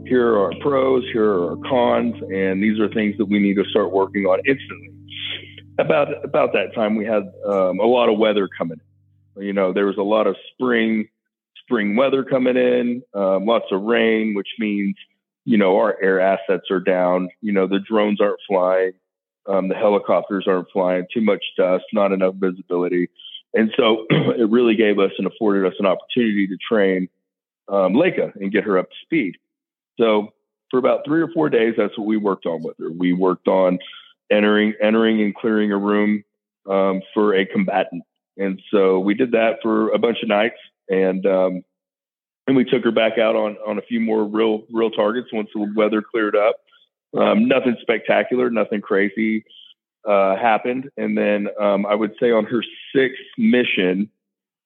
here 0.07 0.33
are 0.33 0.45
our 0.45 0.59
pros, 0.61 1.03
here 1.11 1.29
are 1.29 1.51
our 1.51 1.69
cons, 1.69 2.15
and 2.33 2.61
these 2.61 2.79
are 2.79 2.89
things 2.89 3.17
that 3.17 3.25
we 3.25 3.39
need 3.39 3.55
to 3.55 3.65
start 3.69 3.91
working 3.91 4.25
on 4.25 4.39
instantly. 4.45 4.91
About 5.77 6.23
about 6.23 6.53
that 6.53 6.73
time, 6.73 6.95
we 6.95 7.05
had 7.05 7.23
um, 7.45 7.79
a 7.79 7.85
lot 7.85 8.09
of 8.09 8.17
weather 8.17 8.47
coming. 8.57 8.79
in. 9.37 9.43
You 9.43 9.53
know, 9.53 9.73
there 9.73 9.85
was 9.85 9.97
a 9.97 10.03
lot 10.03 10.27
of 10.27 10.35
spring 10.53 11.09
spring 11.65 11.95
weather 11.95 12.23
coming 12.23 12.55
in, 12.55 13.01
um, 13.13 13.45
lots 13.45 13.65
of 13.71 13.81
rain, 13.81 14.35
which 14.35 14.47
means 14.59 14.95
you 15.43 15.57
know 15.57 15.77
our 15.77 15.97
air 16.01 16.19
assets 16.19 16.71
are 16.71 16.79
down. 16.79 17.29
You 17.41 17.51
know, 17.51 17.67
the 17.67 17.79
drones 17.79 18.21
aren't 18.21 18.39
flying. 18.47 18.93
Um, 19.47 19.67
the 19.67 19.75
helicopters 19.75 20.45
aren't 20.47 20.71
flying, 20.71 21.05
too 21.13 21.21
much 21.21 21.43
dust, 21.55 21.83
not 21.93 22.11
enough 22.11 22.35
visibility. 22.35 23.09
And 23.55 23.71
so 23.77 24.05
it 24.09 24.49
really 24.49 24.75
gave 24.75 24.99
us 24.99 25.11
and 25.17 25.25
afforded 25.25 25.65
us 25.65 25.73
an 25.79 25.85
opportunity 25.85 26.47
to 26.47 26.57
train 26.57 27.09
um, 27.67 27.93
Layka 27.93 28.35
and 28.35 28.51
get 28.51 28.65
her 28.65 28.77
up 28.77 28.89
to 28.89 28.95
speed. 29.01 29.37
So 29.99 30.33
for 30.69 30.77
about 30.77 31.01
three 31.05 31.21
or 31.21 31.29
four 31.33 31.49
days, 31.49 31.73
that's 31.77 31.97
what 31.97 32.05
we 32.05 32.17
worked 32.17 32.45
on 32.45 32.61
with 32.61 32.77
her. 32.77 32.91
We 32.91 33.13
worked 33.13 33.47
on 33.47 33.79
entering, 34.29 34.73
entering 34.81 35.21
and 35.21 35.33
clearing 35.33 35.71
a 35.71 35.77
room 35.77 36.23
um, 36.69 37.01
for 37.13 37.33
a 37.33 37.45
combatant. 37.45 38.03
And 38.37 38.61
so 38.69 38.99
we 38.99 39.13
did 39.13 39.31
that 39.31 39.59
for 39.61 39.91
a 39.91 39.97
bunch 39.97 40.17
of 40.21 40.27
nights, 40.27 40.57
and 40.89 41.25
um, 41.25 41.63
and 42.47 42.57
we 42.57 42.65
took 42.65 42.83
her 42.83 42.91
back 42.91 43.17
out 43.17 43.33
on 43.37 43.55
on 43.65 43.77
a 43.77 43.81
few 43.81 44.01
more 44.01 44.25
real 44.25 44.63
real 44.69 44.91
targets 44.91 45.29
once 45.31 45.47
the 45.55 45.71
weather 45.73 46.01
cleared 46.01 46.35
up. 46.35 46.57
Um, 47.17 47.47
nothing 47.47 47.77
spectacular, 47.79 48.49
nothing 48.49 48.81
crazy 48.81 49.45
uh, 50.07 50.35
happened. 50.35 50.89
And 50.97 51.17
then 51.17 51.47
um, 51.59 51.85
I 51.85 51.95
would 51.95 52.13
say 52.19 52.31
on 52.31 52.45
her 52.45 52.63
sixth 52.93 53.23
mission, 53.37 54.09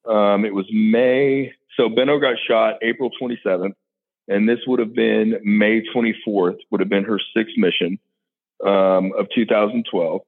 um, 0.08 0.46
it 0.46 0.54
was 0.54 0.66
May. 0.72 1.54
So 1.78 1.90
Benno 1.90 2.20
got 2.20 2.36
shot 2.48 2.76
April 2.82 3.10
27th, 3.22 3.74
and 4.28 4.48
this 4.48 4.60
would 4.68 4.80
have 4.80 4.94
been 4.94 5.40
May 5.44 5.82
24th, 5.96 6.58
would 6.72 6.82
have 6.82 6.90
been 6.90 7.06
her 7.06 7.20
sixth 7.36 7.58
mission 7.58 8.00
um, 8.66 9.12
of 9.18 9.28
2012. 9.34 10.22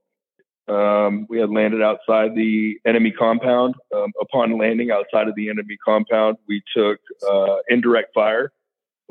Um, 0.68 1.26
we 1.30 1.40
had 1.40 1.50
landed 1.50 1.82
outside 1.82 2.36
the 2.36 2.80
enemy 2.86 3.12
compound. 3.12 3.76
Um, 3.94 4.14
upon 4.22 4.58
landing 4.58 4.92
outside 4.92 5.28
of 5.28 5.36
the 5.36 5.50
enemy 5.50 5.78
compound, 5.84 6.38
we 6.48 6.62
took 6.76 7.00
uh, 7.30 7.58
indirect 7.70 8.14
fire 8.14 8.52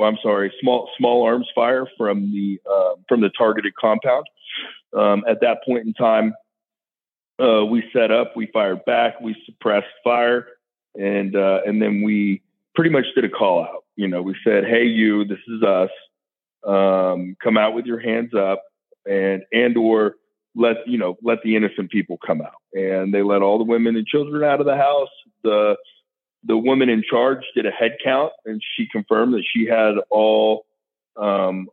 well, 0.00 0.08
I'm 0.08 0.18
sorry, 0.22 0.50
small 0.62 0.88
small 0.96 1.24
arms 1.24 1.46
fire 1.54 1.86
from 1.98 2.32
the 2.32 2.58
uh, 2.66 2.94
from 3.06 3.20
the 3.20 3.28
targeted 3.36 3.74
compound. 3.78 4.24
Um, 4.96 5.24
at 5.28 5.40
that 5.40 5.58
point 5.64 5.86
in 5.86 5.94
time, 5.94 6.34
uh, 7.40 7.64
we 7.64 7.84
set 7.92 8.10
up, 8.10 8.36
we 8.36 8.46
fired 8.52 8.84
back, 8.84 9.20
we 9.20 9.34
suppressed 9.46 9.86
fire, 10.04 10.46
and 10.94 11.34
uh, 11.34 11.60
and 11.64 11.80
then 11.80 12.02
we 12.02 12.42
pretty 12.74 12.90
much 12.90 13.06
did 13.14 13.24
a 13.24 13.28
call 13.28 13.62
out. 13.62 13.84
You 13.96 14.08
know, 14.08 14.22
we 14.22 14.36
said, 14.44 14.64
"Hey, 14.64 14.84
you, 14.84 15.24
this 15.24 15.38
is 15.48 15.62
us. 15.62 15.90
Um, 16.66 17.36
come 17.42 17.56
out 17.56 17.74
with 17.74 17.86
your 17.86 17.98
hands 17.98 18.34
up, 18.34 18.62
and 19.06 19.42
and 19.52 19.76
or 19.76 20.16
let 20.54 20.76
you 20.86 20.98
know 20.98 21.16
let 21.22 21.42
the 21.42 21.56
innocent 21.56 21.90
people 21.90 22.18
come 22.24 22.42
out." 22.42 22.60
And 22.72 23.14
they 23.14 23.22
let 23.22 23.42
all 23.42 23.58
the 23.58 23.64
women 23.64 23.96
and 23.96 24.06
children 24.06 24.44
out 24.44 24.60
of 24.60 24.66
the 24.66 24.76
house. 24.76 25.08
The 25.42 25.76
the 26.44 26.56
woman 26.56 26.88
in 26.88 27.02
charge 27.08 27.44
did 27.54 27.66
a 27.66 27.70
head 27.70 27.96
count 28.02 28.32
and 28.44 28.62
she 28.76 28.86
confirmed 28.90 29.34
that 29.34 29.44
she 29.52 29.66
had 29.66 29.94
all 30.08 30.64
um, 31.16 31.68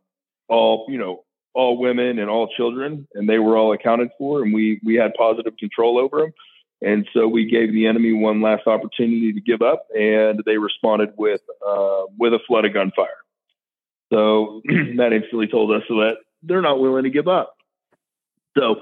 all 0.48 0.86
you 0.88 0.98
know 0.98 1.24
all 1.54 1.78
women 1.78 2.18
and 2.18 2.30
all 2.30 2.48
children 2.56 3.06
and 3.14 3.28
they 3.28 3.38
were 3.38 3.56
all 3.56 3.72
accounted 3.72 4.08
for 4.18 4.42
and 4.42 4.52
we 4.52 4.80
we 4.84 4.94
had 4.94 5.12
positive 5.14 5.56
control 5.56 5.98
over 5.98 6.18
them 6.18 6.32
and 6.80 7.08
so 7.12 7.26
we 7.26 7.46
gave 7.46 7.72
the 7.72 7.86
enemy 7.86 8.12
one 8.12 8.40
last 8.40 8.66
opportunity 8.66 9.32
to 9.32 9.40
give 9.40 9.62
up 9.62 9.86
and 9.94 10.42
they 10.46 10.58
responded 10.58 11.10
with 11.16 11.40
uh, 11.66 12.04
with 12.18 12.32
a 12.32 12.38
flood 12.46 12.64
of 12.64 12.72
gunfire. 12.72 13.08
So 14.12 14.62
that 14.96 15.12
instantly 15.12 15.48
told 15.48 15.72
us 15.72 15.82
that 15.88 16.18
they're 16.42 16.62
not 16.62 16.80
willing 16.80 17.02
to 17.04 17.10
give 17.10 17.26
up. 17.26 17.54
So 18.56 18.76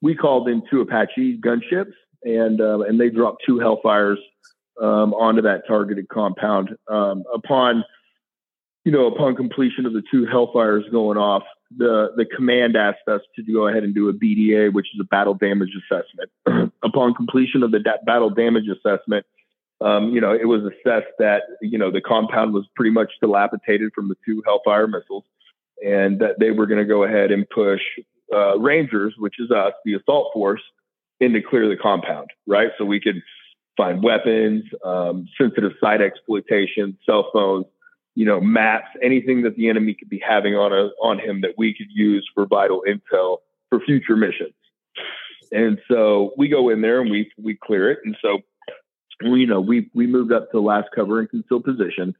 we 0.00 0.14
called 0.14 0.48
in 0.48 0.62
two 0.70 0.80
apache 0.80 1.40
gunships 1.44 1.94
and 2.22 2.60
uh, 2.60 2.80
and 2.80 3.00
they 3.00 3.10
dropped 3.10 3.42
two 3.44 3.56
hellfires 3.56 4.18
um, 4.80 5.12
onto 5.14 5.42
that 5.42 5.62
targeted 5.66 6.08
compound. 6.08 6.76
Um, 6.88 7.24
upon 7.34 7.84
you 8.84 8.92
know, 8.92 9.06
upon 9.06 9.36
completion 9.36 9.84
of 9.86 9.92
the 9.92 10.02
two 10.10 10.26
Hellfires 10.26 10.90
going 10.90 11.18
off, 11.18 11.42
the 11.76 12.08
the 12.16 12.24
command 12.24 12.76
asked 12.76 13.06
us 13.08 13.20
to 13.36 13.42
go 13.42 13.68
ahead 13.68 13.84
and 13.84 13.94
do 13.94 14.08
a 14.08 14.12
BDA, 14.12 14.72
which 14.72 14.86
is 14.94 15.00
a 15.00 15.04
battle 15.04 15.34
damage 15.34 15.70
assessment. 15.76 16.72
upon 16.82 17.14
completion 17.14 17.62
of 17.62 17.70
the 17.70 17.78
da- 17.78 18.02
battle 18.04 18.30
damage 18.30 18.68
assessment, 18.68 19.26
um, 19.80 20.10
you 20.10 20.20
know, 20.20 20.32
it 20.32 20.46
was 20.46 20.62
assessed 20.62 21.12
that 21.18 21.42
you 21.60 21.78
know 21.78 21.90
the 21.90 22.00
compound 22.00 22.54
was 22.54 22.66
pretty 22.74 22.90
much 22.90 23.12
dilapidated 23.20 23.92
from 23.94 24.08
the 24.08 24.16
two 24.24 24.42
Hellfire 24.46 24.86
missiles, 24.86 25.24
and 25.84 26.18
that 26.20 26.38
they 26.40 26.50
were 26.50 26.66
going 26.66 26.80
to 26.80 26.88
go 26.88 27.04
ahead 27.04 27.30
and 27.30 27.48
push 27.50 27.82
uh, 28.34 28.58
Rangers, 28.58 29.14
which 29.18 29.34
is 29.38 29.50
us, 29.50 29.72
the 29.84 29.94
assault 29.94 30.30
force, 30.32 30.62
in 31.20 31.34
to 31.34 31.42
clear 31.42 31.68
the 31.68 31.76
compound, 31.76 32.30
right? 32.46 32.70
So 32.78 32.86
we 32.86 33.00
could 33.00 33.22
find 33.76 34.02
weapons, 34.02 34.64
um, 34.84 35.26
sensitive 35.38 35.72
site 35.80 36.00
exploitation, 36.00 36.96
cell 37.04 37.28
phones 37.32 37.66
you 38.14 38.26
know, 38.26 38.40
maps, 38.40 38.88
anything 39.02 39.42
that 39.42 39.56
the 39.56 39.68
enemy 39.68 39.94
could 39.94 40.08
be 40.08 40.22
having 40.26 40.54
on 40.54 40.72
a, 40.72 40.90
on 41.02 41.18
him 41.18 41.42
that 41.42 41.54
we 41.56 41.74
could 41.74 41.86
use 41.90 42.28
for 42.34 42.46
vital 42.46 42.82
intel 42.88 43.38
for 43.68 43.80
future 43.80 44.16
missions. 44.16 44.54
And 45.52 45.78
so 45.88 46.32
we 46.36 46.48
go 46.48 46.68
in 46.68 46.80
there 46.80 47.00
and 47.00 47.10
we 47.10 47.30
we 47.42 47.56
clear 47.56 47.90
it. 47.90 47.98
And 48.04 48.16
so 48.22 48.38
you 49.22 49.46
know, 49.46 49.60
we 49.60 49.90
we 49.94 50.06
moved 50.06 50.32
up 50.32 50.50
to 50.50 50.60
last 50.60 50.88
cover 50.94 51.18
and 51.18 51.28
conceal 51.28 51.60
position. 51.60 52.14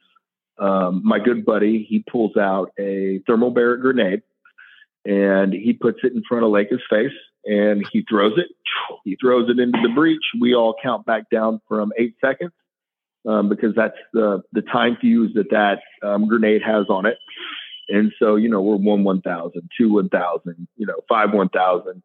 Um, 0.59 1.01
my 1.05 1.19
good 1.19 1.45
buddy, 1.45 1.87
he 1.89 2.05
pulls 2.11 2.37
out 2.37 2.73
a 2.79 3.21
thermobaric 3.29 3.81
grenade 3.81 4.23
and 5.07 5.53
he 5.53 5.73
puts 5.73 6.01
it 6.03 6.13
in 6.13 6.23
front 6.29 6.45
of 6.45 6.51
Layka's 6.51 6.83
face 6.91 7.17
and 7.47 7.87
he 7.93 8.05
throws 8.09 8.35
it. 8.37 8.49
He 9.05 9.17
throws 9.17 9.49
it 9.49 9.59
into 9.59 9.79
the 9.83 9.89
breach. 9.95 10.23
We 10.39 10.55
all 10.55 10.75
count 10.83 11.07
back 11.07 11.31
down 11.31 11.61
from 11.67 11.93
eight 11.99 12.17
seconds 12.21 12.53
um, 13.27 13.49
because 13.49 13.75
that's 13.75 13.97
the 14.12 14.43
the 14.53 14.62
time 14.62 14.97
fuse 15.00 15.33
that 15.35 15.50
that 15.50 15.81
um, 16.07 16.29
grenade 16.29 16.62
has 16.62 16.87
on 16.89 17.07
it. 17.07 17.19
And 17.91 18.12
so, 18.19 18.37
you 18.37 18.49
know, 18.49 18.62
we're 18.62 18.77
one 18.77 19.03
1,000, 19.03 19.69
two 19.77 19.93
1,000, 19.93 20.69
you 20.77 20.87
know, 20.87 21.00
five 21.09 21.33
1,000, 21.33 22.03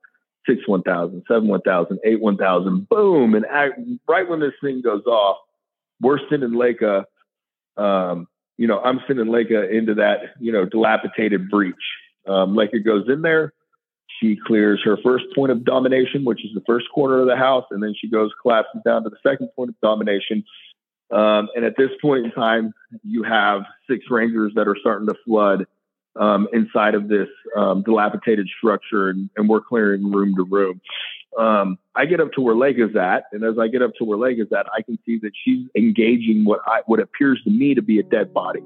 six 0.48 0.68
1,000, 0.68 1.24
seven 1.28 1.48
1,000, 1.48 2.00
eight 2.04 2.22
1,000, 2.22 2.90
boom. 2.90 3.36
And 3.36 3.46
right 4.08 4.28
when 4.28 4.40
this 4.40 4.54
thing 4.62 4.82
goes 4.82 5.06
off, 5.06 5.38
we're 6.02 6.20
sending 6.30 6.52
Layka, 6.52 7.06
um, 7.78 8.28
you 8.58 8.68
know, 8.68 8.80
I'm 8.80 9.00
sending 9.08 9.28
Layka 9.28 9.72
into 9.72 9.96
that, 9.96 10.34
you 10.40 10.52
know, 10.52 10.66
dilapidated 10.66 11.50
breach. 11.50 11.76
Um, 12.28 12.56
Layka 12.56 12.84
goes 12.84 13.06
in 13.08 13.22
there. 13.22 13.54
She 14.20 14.38
clears 14.48 14.82
her 14.86 14.98
first 15.04 15.26
point 15.36 15.52
of 15.52 15.66
domination, 15.66 16.24
which 16.26 16.44
is 16.44 16.52
the 16.54 16.64
first 16.66 16.88
corner 16.94 17.20
of 17.20 17.28
the 17.28 17.36
house. 17.36 17.66
And 17.70 17.84
then 17.84 17.94
she 18.00 18.10
goes, 18.10 18.32
collapses 18.42 18.82
down 18.86 19.04
to 19.04 19.10
the 19.10 19.18
second 19.28 19.50
point 19.56 19.70
of 19.70 19.76
domination, 19.82 20.44
um, 21.12 21.50
and 21.56 21.64
at 21.64 21.78
this 21.78 21.92
point 22.02 22.26
in 22.26 22.32
time, 22.32 22.74
you 23.04 23.24
have 23.24 23.62
six 23.90 24.06
rangers 24.10 24.54
that 24.56 24.68
are 24.68 24.76
starting 24.80 25.08
to 25.08 25.16
flood 25.26 25.66
um, 26.20 26.48
inside 26.52 26.96
of 26.96 27.08
this 27.08 27.28
um, 27.56 27.84
dilapidated 27.84 28.50
structure, 28.58 29.10
and, 29.10 29.30
and, 29.36 29.50
we're 29.50 29.62
clearing 29.62 30.12
room 30.12 30.34
to 30.36 30.44
room. 30.44 30.80
Um, 31.38 31.78
I 31.94 32.06
get 32.06 32.22
up 32.22 32.32
to 32.34 32.42
where 32.42 32.56
Layka's 32.56 32.96
at, 32.96 33.26
and 33.34 33.44
as 33.44 33.60
I 33.60 33.68
get 33.68 33.82
up 33.82 33.92
to 33.98 34.06
where 34.06 34.18
Layka's 34.18 34.52
at, 34.54 34.66
I 34.76 34.82
can 34.82 34.98
see 35.06 35.20
that 35.20 35.32
she's 35.44 35.68
engaging 35.76 36.46
what 36.46 36.62
I, 36.66 36.82
what 36.86 37.02
appears 37.02 37.42
to 37.44 37.50
me 37.50 37.76
to 37.76 37.82
be 37.82 38.00
a 38.00 38.04
dead 38.04 38.34
body. 38.34 38.62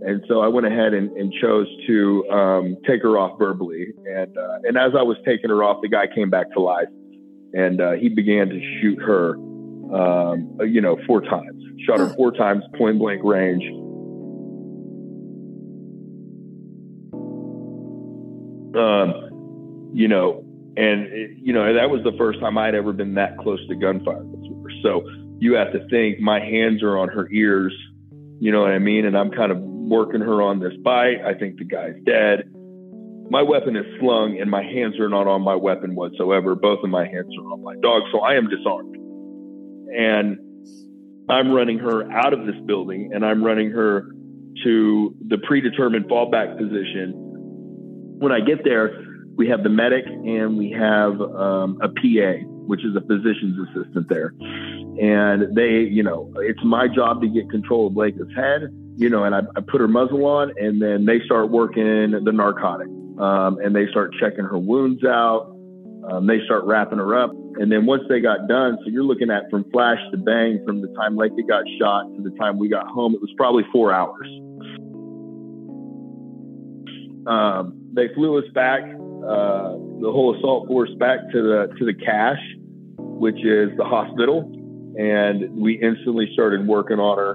And 0.00 0.24
so 0.28 0.40
I 0.40 0.48
went 0.48 0.66
ahead 0.66 0.94
and, 0.94 1.10
and 1.16 1.32
chose 1.34 1.66
to 1.88 2.30
um, 2.30 2.76
take 2.86 3.02
her 3.02 3.18
off 3.18 3.38
verbally. 3.38 3.88
And 4.06 4.38
uh, 4.38 4.58
and 4.62 4.78
as 4.78 4.92
I 4.98 5.02
was 5.02 5.16
taking 5.26 5.50
her 5.50 5.62
off, 5.62 5.82
the 5.82 5.88
guy 5.88 6.06
came 6.06 6.30
back 6.30 6.50
to 6.52 6.60
life 6.60 6.88
and 7.52 7.80
uh, 7.80 7.92
he 7.92 8.08
began 8.08 8.48
to 8.48 8.60
shoot 8.80 8.98
her, 8.98 9.34
um, 9.94 10.58
you 10.66 10.80
know, 10.80 10.98
four 11.06 11.20
times. 11.20 11.62
Shot 11.86 11.98
her 11.98 12.14
four 12.14 12.32
times, 12.32 12.64
point 12.76 12.98
blank 12.98 13.22
range. 13.24 13.64
Um, 18.76 19.90
you 19.94 20.08
know, 20.08 20.44
and 20.76 21.08
you 21.40 21.52
know 21.52 21.72
that 21.72 21.90
was 21.90 22.02
the 22.04 22.12
first 22.18 22.40
time 22.40 22.58
I'd 22.58 22.74
ever 22.74 22.92
been 22.92 23.14
that 23.14 23.38
close 23.38 23.60
to 23.68 23.74
gunfire 23.74 24.22
before. 24.22 24.66
So 24.82 25.08
you 25.38 25.54
have 25.54 25.72
to 25.72 25.86
think 25.88 26.20
my 26.20 26.40
hands 26.40 26.82
are 26.82 26.98
on 26.98 27.08
her 27.08 27.28
ears. 27.32 27.74
You 28.40 28.52
know 28.52 28.60
what 28.60 28.72
I 28.72 28.78
mean? 28.78 29.04
And 29.04 29.16
I'm 29.16 29.30
kind 29.30 29.50
of 29.50 29.58
working 29.58 30.20
her 30.20 30.42
on 30.42 30.60
this 30.60 30.74
bite. 30.84 31.24
I 31.24 31.34
think 31.34 31.58
the 31.58 31.64
guy's 31.64 31.94
dead 32.04 32.50
my 33.30 33.42
weapon 33.42 33.76
is 33.76 33.84
slung 34.00 34.38
and 34.40 34.50
my 34.50 34.62
hands 34.62 34.98
are 34.98 35.08
not 35.08 35.26
on 35.26 35.42
my 35.42 35.54
weapon 35.54 35.94
whatsoever. 35.94 36.54
Both 36.54 36.80
of 36.82 36.90
my 36.90 37.06
hands 37.06 37.34
are 37.38 37.52
on 37.52 37.62
my 37.62 37.74
dog. 37.82 38.02
So 38.12 38.20
I 38.20 38.36
am 38.36 38.48
disarmed. 38.48 38.96
And 39.94 40.38
I'm 41.28 41.52
running 41.52 41.78
her 41.78 42.10
out 42.10 42.32
of 42.32 42.46
this 42.46 42.56
building 42.66 43.10
and 43.14 43.24
I'm 43.24 43.44
running 43.44 43.70
her 43.70 44.06
to 44.64 45.14
the 45.28 45.38
predetermined 45.46 46.06
fallback 46.06 46.58
position. 46.58 47.12
When 48.18 48.32
I 48.32 48.40
get 48.40 48.64
there, 48.64 49.04
we 49.36 49.48
have 49.48 49.62
the 49.62 49.68
medic 49.68 50.04
and 50.06 50.56
we 50.56 50.70
have 50.70 51.20
um, 51.20 51.78
a 51.82 51.88
PA, 51.88 52.44
which 52.66 52.84
is 52.84 52.96
a 52.96 53.00
physician's 53.02 53.56
assistant 53.68 54.08
there. 54.08 54.32
And 55.00 55.54
they, 55.54 55.88
you 55.88 56.02
know, 56.02 56.32
it's 56.38 56.62
my 56.64 56.88
job 56.88 57.20
to 57.20 57.28
get 57.28 57.48
control 57.50 57.86
of 57.86 57.92
Layka's 57.92 58.34
head, 58.34 58.74
you 58.96 59.08
know, 59.08 59.24
and 59.24 59.34
I, 59.34 59.40
I 59.54 59.60
put 59.60 59.80
her 59.80 59.86
muzzle 59.86 60.24
on 60.24 60.52
and 60.56 60.82
then 60.82 61.04
they 61.04 61.20
start 61.24 61.50
working 61.50 62.10
the 62.24 62.32
narcotic 62.32 62.88
um, 63.18 63.58
and 63.58 63.74
they 63.74 63.86
start 63.90 64.14
checking 64.20 64.44
her 64.44 64.58
wounds 64.58 65.04
out. 65.04 65.54
Um, 66.10 66.26
they 66.26 66.38
start 66.44 66.64
wrapping 66.64 66.98
her 66.98 67.20
up. 67.20 67.30
And 67.56 67.70
then 67.70 67.84
once 67.84 68.04
they 68.08 68.20
got 68.20 68.46
done, 68.48 68.78
so 68.82 68.90
you're 68.90 69.04
looking 69.04 69.30
at 69.30 69.50
from 69.50 69.68
flash 69.70 69.98
to 70.12 70.16
bang, 70.16 70.62
from 70.64 70.80
the 70.80 70.88
time 70.94 71.16
Layka 71.16 71.46
got 71.46 71.64
shot 71.80 72.04
to 72.16 72.22
the 72.22 72.30
time 72.38 72.58
we 72.58 72.68
got 72.68 72.86
home, 72.86 73.14
it 73.14 73.20
was 73.20 73.32
probably 73.36 73.64
four 73.72 73.92
hours. 73.92 74.28
Um, 77.26 77.74
they 77.92 78.08
flew 78.14 78.38
us 78.38 78.44
back, 78.54 78.82
uh, 78.82 79.74
the 80.00 80.10
whole 80.10 80.36
assault 80.38 80.68
force 80.68 80.90
back 80.98 81.18
to 81.32 81.42
the 81.42 81.74
to 81.78 81.84
the 81.84 81.92
cache, 81.92 82.38
which 82.96 83.44
is 83.44 83.68
the 83.76 83.84
hospital, 83.84 84.50
and 84.96 85.60
we 85.60 85.74
instantly 85.82 86.30
started 86.32 86.66
working 86.66 86.98
on 86.98 87.18
her 87.18 87.34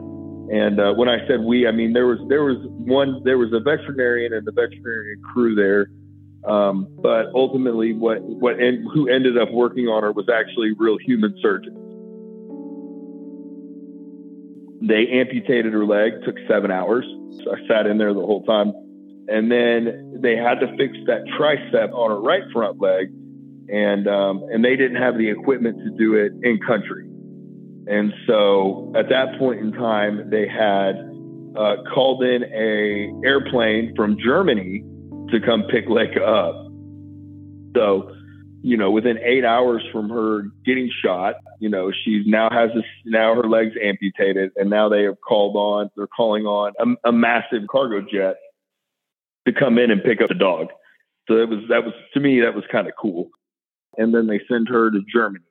and 0.51 0.79
uh, 0.79 0.93
when 0.93 1.07
I 1.07 1.25
said 1.27 1.41
we, 1.41 1.67
I 1.67 1.71
mean 1.71 1.93
there 1.93 2.07
was 2.07 2.19
there 2.27 2.43
was 2.43 2.57
one 2.67 3.21
there 3.23 3.37
was 3.37 3.53
a 3.53 3.59
veterinarian 3.59 4.33
and 4.33 4.45
the 4.45 4.51
veterinarian 4.51 5.21
crew 5.33 5.55
there, 5.55 5.87
um, 6.51 6.87
but 7.01 7.27
ultimately 7.33 7.93
what 7.93 8.21
what 8.21 8.59
en- 8.59 8.85
who 8.93 9.09
ended 9.09 9.37
up 9.37 9.51
working 9.51 9.87
on 9.87 10.03
her 10.03 10.11
was 10.11 10.27
actually 10.29 10.73
real 10.77 10.97
human 10.97 11.33
surgeons. 11.41 11.77
They 14.85 15.07
amputated 15.07 15.71
her 15.71 15.85
leg, 15.85 16.11
took 16.25 16.35
seven 16.49 16.71
hours. 16.71 17.05
So 17.43 17.55
I 17.55 17.67
sat 17.67 17.87
in 17.87 17.97
there 17.97 18.13
the 18.13 18.19
whole 18.19 18.43
time, 18.43 18.73
and 19.29 19.49
then 19.49 20.19
they 20.21 20.35
had 20.35 20.59
to 20.59 20.67
fix 20.75 20.97
that 21.07 21.23
tricep 21.39 21.93
on 21.93 22.11
her 22.11 22.19
right 22.19 22.43
front 22.51 22.81
leg, 22.81 23.07
and 23.69 24.09
um, 24.09 24.43
and 24.51 24.63
they 24.63 24.75
didn't 24.75 25.01
have 25.01 25.17
the 25.17 25.29
equipment 25.29 25.77
to 25.79 25.89
do 25.97 26.15
it 26.15 26.33
in 26.43 26.59
country. 26.67 27.07
And 27.87 28.13
so 28.27 28.93
at 28.95 29.09
that 29.09 29.37
point 29.37 29.59
in 29.59 29.73
time, 29.73 30.29
they 30.29 30.47
had 30.47 30.93
uh, 31.57 31.83
called 31.93 32.23
in 32.23 32.43
a 32.43 33.11
airplane 33.27 33.93
from 33.95 34.17
Germany 34.23 34.83
to 35.31 35.39
come 35.39 35.63
pick 35.63 35.87
Layka 35.87 36.21
up. 36.21 36.55
So, 37.75 38.15
you 38.61 38.77
know, 38.77 38.91
within 38.91 39.17
eight 39.19 39.43
hours 39.43 39.83
from 39.91 40.09
her 40.09 40.43
getting 40.65 40.89
shot, 41.03 41.35
you 41.59 41.69
know, 41.69 41.91
she 41.91 42.23
now 42.25 42.49
has 42.49 42.69
this, 42.73 42.85
now 43.05 43.35
her 43.35 43.49
legs 43.49 43.73
amputated, 43.81 44.51
and 44.55 44.69
now 44.69 44.87
they 44.87 45.03
have 45.03 45.19
called 45.27 45.55
on, 45.55 45.89
they're 45.97 46.07
calling 46.07 46.45
on 46.45 46.73
a, 46.79 47.09
a 47.09 47.11
massive 47.11 47.63
cargo 47.69 47.99
jet 48.01 48.35
to 49.45 49.53
come 49.53 49.77
in 49.77 49.91
and 49.91 50.01
pick 50.03 50.21
up 50.21 50.29
the 50.29 50.35
dog. 50.35 50.67
So 51.27 51.35
that 51.35 51.49
was 51.49 51.59
that 51.69 51.83
was 51.83 51.93
to 52.13 52.19
me 52.19 52.41
that 52.41 52.53
was 52.53 52.63
kind 52.71 52.87
of 52.87 52.93
cool. 52.99 53.29
And 53.97 54.13
then 54.13 54.27
they 54.27 54.41
send 54.49 54.67
her 54.69 54.91
to 54.91 54.99
Germany 55.13 55.45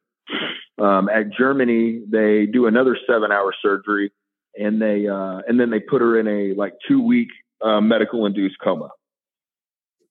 um, 0.83 1.09
at 1.09 1.31
Germany, 1.31 2.03
they 2.11 2.47
do 2.47 2.67
another 2.67 2.97
seven-hour 3.07 3.55
surgery, 3.63 4.11
and 4.57 4.83
they 4.83 5.07
uh, 5.07 5.41
and 5.47 5.59
then 5.61 5.71
they 5.71 5.79
put 5.79 6.03
her 6.03 6.19
in 6.19 6.27
a 6.27 6.55
like 6.55 6.75
two-week 6.89 7.29
uh, 7.65 7.81
medical-induced 7.81 8.57
coma. 8.63 8.91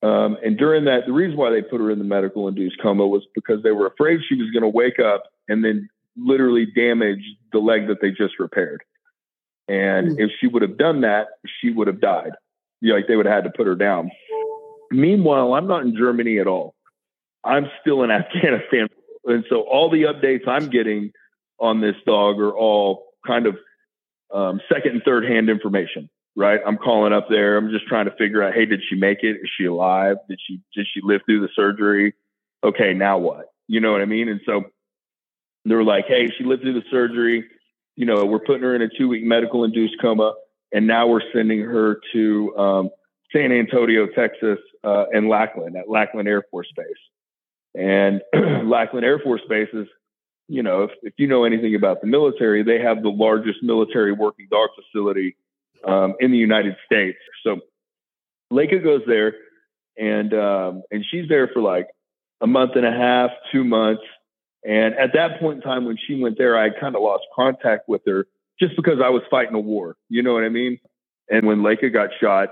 Um, 0.01 0.38
and 0.44 0.58
during 0.58 0.86
that, 0.86 1.01
the 1.06 1.12
reason 1.12 1.38
why 1.38 1.51
they 1.51 1.62
put 1.62 1.82
her 1.82 1.92
in 1.92 2.00
the 2.00 2.06
medical-induced 2.06 2.78
coma 2.82 3.06
was 3.06 3.24
because 3.36 3.62
they 3.63 3.72
were 3.72 3.88
afraid 3.88 4.22
she 4.28 4.36
was 4.36 4.50
going 4.51 4.63
to 4.63 4.70
wake 4.70 4.98
up 5.00 5.24
and 5.48 5.63
then 5.63 5.90
literally 6.18 6.66
damage 6.66 7.22
the 7.51 7.60
leg 7.60 7.88
that 7.88 7.98
they 8.01 8.10
just 8.10 8.40
repaired. 8.40 8.82
And 9.68 10.18
mm. 10.18 10.20
if 10.20 10.32
she 10.40 10.48
would 10.48 10.63
have 10.63 10.78
done 10.78 11.01
that, 11.01 11.28
she 11.60 11.70
would 11.70 11.88
have 11.88 12.01
died. 12.01 12.32
You 12.80 12.90
know, 12.90 12.96
like 12.96 13.08
they 13.08 13.16
would 13.16 13.28
have 13.28 13.44
had 13.44 13.44
to 13.44 13.56
put 13.56 13.68
her 13.68 13.75
down. 13.75 14.10
Meanwhile, 14.90 15.54
I'm 15.54 15.68
not 15.68 15.84
in 15.84 15.96
Germany 15.96 16.40
at 16.40 16.48
all. 16.48 16.74
I'm 17.44 17.66
still 17.82 18.04
in 18.04 18.12
Afghanistan 18.12 18.88
and 19.25 19.46
so 19.50 19.62
all 19.62 19.90
the 19.90 20.04
updates 20.04 20.48
I'm 20.48 20.70
getting 20.70 21.12
on 21.60 21.82
this 21.82 21.96
dog 22.06 22.40
are 22.40 22.51
all 22.56 23.06
kind 23.25 23.46
of 23.46 23.58
um, 24.34 24.62
second 24.72 24.94
and 24.94 25.04
third 25.04 25.25
hand 25.25 25.50
information, 25.50 26.10
right? 26.36 26.60
I'm 26.66 26.78
calling 26.78 27.13
up 27.13 27.28
there. 27.30 27.58
I'm 27.58 27.70
just 27.70 27.86
trying 27.88 28.06
to 28.06 28.16
figure 28.18 28.42
out, 28.42 28.54
hey, 28.54 28.66
did 28.66 28.82
she 28.90 28.96
make 28.96 29.20
it? 29.24 29.38
Is 29.38 29.50
she 29.58 29.66
alive? 29.66 30.18
Did 30.30 30.40
she 30.46 30.62
did 30.74 30.88
she 30.94 31.01
live 31.04 31.22
through 31.25 31.42
the 31.42 31.50
surgery? 31.56 32.13
Okay, 32.63 32.94
now 32.94 33.18
what? 33.18 33.48
You 33.68 33.80
know 33.80 33.92
what 33.92 34.01
I 34.01 34.06
mean? 34.06 34.30
And 34.30 34.42
so 34.46 34.63
they're 35.66 35.84
like, 35.84 36.06
hey, 36.08 36.28
she 36.38 36.44
lived 36.44 36.63
through 36.63 36.74
the 36.74 36.86
surgery. 36.90 37.46
you 37.96 38.06
know, 38.06 38.25
we're 38.25 38.40
putting 38.40 38.63
her 38.63 38.75
in 38.75 38.82
a 38.82 38.90
two 38.90 39.08
week 39.08 39.24
medical 39.24 39.63
induced 39.63 39.96
coma, 40.01 40.34
and 40.72 40.88
now 40.88 41.08
we're 41.08 41.22
sending 41.34 41.60
her 41.62 42.00
to 42.13 42.58
um, 42.58 42.90
San 43.32 43.51
Antonio, 43.51 44.08
Texas, 44.08 44.60
uh, 44.84 45.06
and 45.13 45.30
Lackland 45.30 45.75
at 45.75 45.90
Lackland 45.90 46.28
Air 46.28 46.44
Force 46.50 46.72
Base. 46.75 46.86
And 47.75 48.22
Lackland 48.63 49.06
Air 49.06 49.20
Force 49.20 49.42
Base 49.48 49.70
is, 49.74 49.88
you 50.48 50.63
know, 50.63 50.84
if, 50.84 50.92
if 51.04 51.13
you 51.18 51.28
know 51.28 51.46
anything 51.46 51.75
about 51.75 52.01
the 52.01 52.08
military, 52.08 52.63
they 52.63 52.82
have 52.82 53.01
the 53.01 53.10
largest 53.10 53.63
military 53.63 54.12
working 54.12 54.48
dog 54.51 54.70
facility 54.75 55.36
um, 55.88 56.16
in 56.20 56.32
the 56.32 56.38
United 56.38 56.75
States. 56.86 57.18
So 57.44 57.62
Layka 58.51 58.84
goes 58.84 59.01
there, 59.08 59.34
and 59.98 60.34
um, 60.34 60.84
and 60.92 61.06
she's 61.10 61.30
there 61.30 61.48
for 61.48 61.62
like 61.62 61.88
a 62.42 62.48
month 62.48 62.72
and 62.75 62.86
a 62.86 62.92
half, 62.92 63.32
two 63.51 63.63
months. 63.63 64.04
And 64.63 64.94
at 64.96 65.13
that 65.13 65.40
point 65.40 65.58
in 65.58 65.62
time, 65.62 65.86
when 65.86 65.98
she 66.08 66.22
went 66.22 66.38
there, 66.38 66.58
I 66.58 66.70
kind 66.70 66.96
of 66.96 67.01
lost 67.01 67.24
contact 67.36 67.88
with 67.88 68.01
her 68.06 68.28
just 68.60 68.75
because 68.75 69.00
I 69.04 69.10
was 69.10 69.24
fighting 69.32 69.56
a 69.56 69.60
war. 69.60 69.96
You 70.10 70.22
know 70.22 70.34
what 70.34 70.44
I 70.44 70.50
mean? 70.50 70.80
And 71.30 71.48
when 71.48 71.60
Layka 71.60 71.92
got 71.92 72.10
shot, 72.22 72.50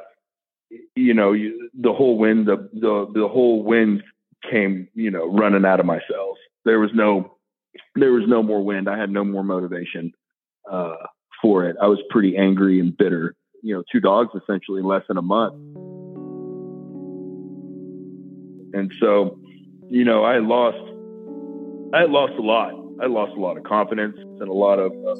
you 0.95 1.13
know, 1.13 1.33
you, 1.33 1.69
the 1.73 1.93
whole 1.93 2.17
wind, 2.17 2.47
the, 2.47 2.69
the 2.73 3.11
the 3.13 3.27
whole 3.27 3.63
wind 3.63 4.03
came, 4.49 4.87
you 4.93 5.11
know, 5.11 5.25
running 5.31 5.65
out 5.65 5.79
of 5.79 5.85
my 5.85 5.99
cells. 6.11 6.37
There 6.65 6.79
was 6.79 6.91
no, 6.93 7.37
there 7.95 8.11
was 8.11 8.23
no 8.27 8.43
more 8.43 8.63
wind. 8.63 8.89
I 8.89 8.97
had 8.97 9.09
no 9.09 9.23
more 9.23 9.43
motivation 9.43 10.11
uh, 10.71 10.95
for 11.41 11.65
it. 11.65 11.75
I 11.81 11.87
was 11.87 11.99
pretty 12.09 12.37
angry 12.37 12.79
and 12.79 12.95
bitter. 12.95 13.35
You 13.61 13.75
know, 13.75 13.83
two 13.91 13.99
dogs 13.99 14.29
essentially 14.35 14.79
in 14.79 14.85
less 14.87 15.03
than 15.07 15.17
a 15.17 15.21
month. 15.21 15.53
And 18.73 18.91
so, 19.01 19.39
you 19.89 20.05
know, 20.05 20.23
I 20.23 20.39
lost, 20.39 20.77
I 21.93 22.05
lost 22.05 22.33
a 22.37 22.41
lot. 22.41 22.73
I 23.01 23.07
lost 23.07 23.33
a 23.35 23.39
lot 23.39 23.57
of 23.57 23.63
confidence 23.63 24.15
and 24.17 24.47
a 24.47 24.53
lot 24.53 24.77
of, 24.77 24.91
uh, 24.91 25.15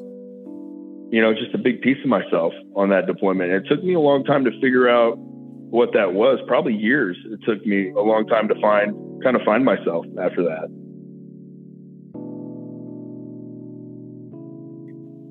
you 1.10 1.20
know, 1.20 1.34
just 1.34 1.54
a 1.54 1.58
big 1.58 1.80
piece 1.80 1.98
of 2.04 2.08
myself 2.08 2.52
on 2.76 2.90
that 2.90 3.06
deployment. 3.06 3.50
It 3.50 3.64
took 3.68 3.82
me 3.82 3.94
a 3.94 4.00
long 4.00 4.22
time 4.24 4.44
to 4.44 4.52
figure 4.60 4.88
out 4.88 5.18
what 5.18 5.92
that 5.94 6.12
was. 6.12 6.38
Probably 6.46 6.74
years. 6.74 7.16
It 7.26 7.40
took 7.44 7.66
me 7.66 7.90
a 7.90 8.00
long 8.00 8.26
time 8.26 8.48
to 8.48 8.54
find, 8.60 8.94
kind 9.22 9.36
of 9.36 9.42
find 9.42 9.64
myself 9.64 10.06
after 10.20 10.42
that. 10.44 10.68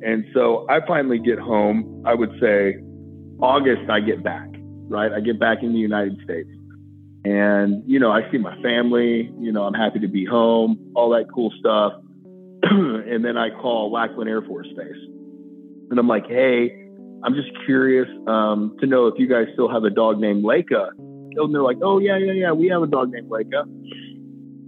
And 0.02 0.26
so 0.34 0.66
I 0.70 0.80
finally 0.88 1.20
get 1.20 1.40
home. 1.40 2.04
I 2.06 2.14
would 2.14 2.32
say 2.40 2.78
August, 3.42 3.90
I 3.90 4.00
get 4.00 4.24
back, 4.24 4.48
right? 4.88 5.12
I 5.12 5.20
get 5.20 5.40
back 5.40 5.60
in 5.62 5.74
the 5.74 5.80
United 5.80 6.20
States. 6.24 6.50
And, 7.26 7.84
you 7.86 8.00
know, 8.00 8.12
I 8.12 8.30
see 8.32 8.38
my 8.38 8.60
family, 8.62 9.32
you 9.40 9.52
know, 9.52 9.64
I'm 9.64 9.74
happy 9.74 10.00
to 10.00 10.08
be 10.08 10.26
home, 10.26 10.94
all 10.96 11.10
that 11.10 11.26
cool 11.34 11.52
stuff. 11.60 11.94
and 12.64 13.24
then 13.24 13.38
I 13.38 13.50
call 13.50 13.92
Lackland 13.92 14.30
Air 14.30 14.42
Force 14.42 14.68
Base. 14.76 14.96
And 15.90 16.00
I'm 16.00 16.08
like, 16.08 16.28
hey, 16.28 16.88
I'm 17.24 17.34
just 17.36 17.50
curious 17.66 18.08
um, 18.28 18.78
to 18.80 18.88
know 18.88 19.08
if 19.08 19.16
you 19.18 19.28
guys 19.28 19.48
still 19.54 19.70
have 19.70 19.84
a 19.84 19.90
dog 19.90 20.20
named 20.20 20.46
Layka. 20.46 20.92
And 21.36 21.54
they're 21.54 21.62
like, 21.62 21.78
oh, 21.82 22.00
yeah, 22.00 22.18
yeah, 22.18 22.34
yeah, 22.34 22.52
we 22.52 22.68
have 22.68 22.82
a 22.82 22.88
dog 22.88 23.12
named 23.12 23.30
Layka. 23.30 23.64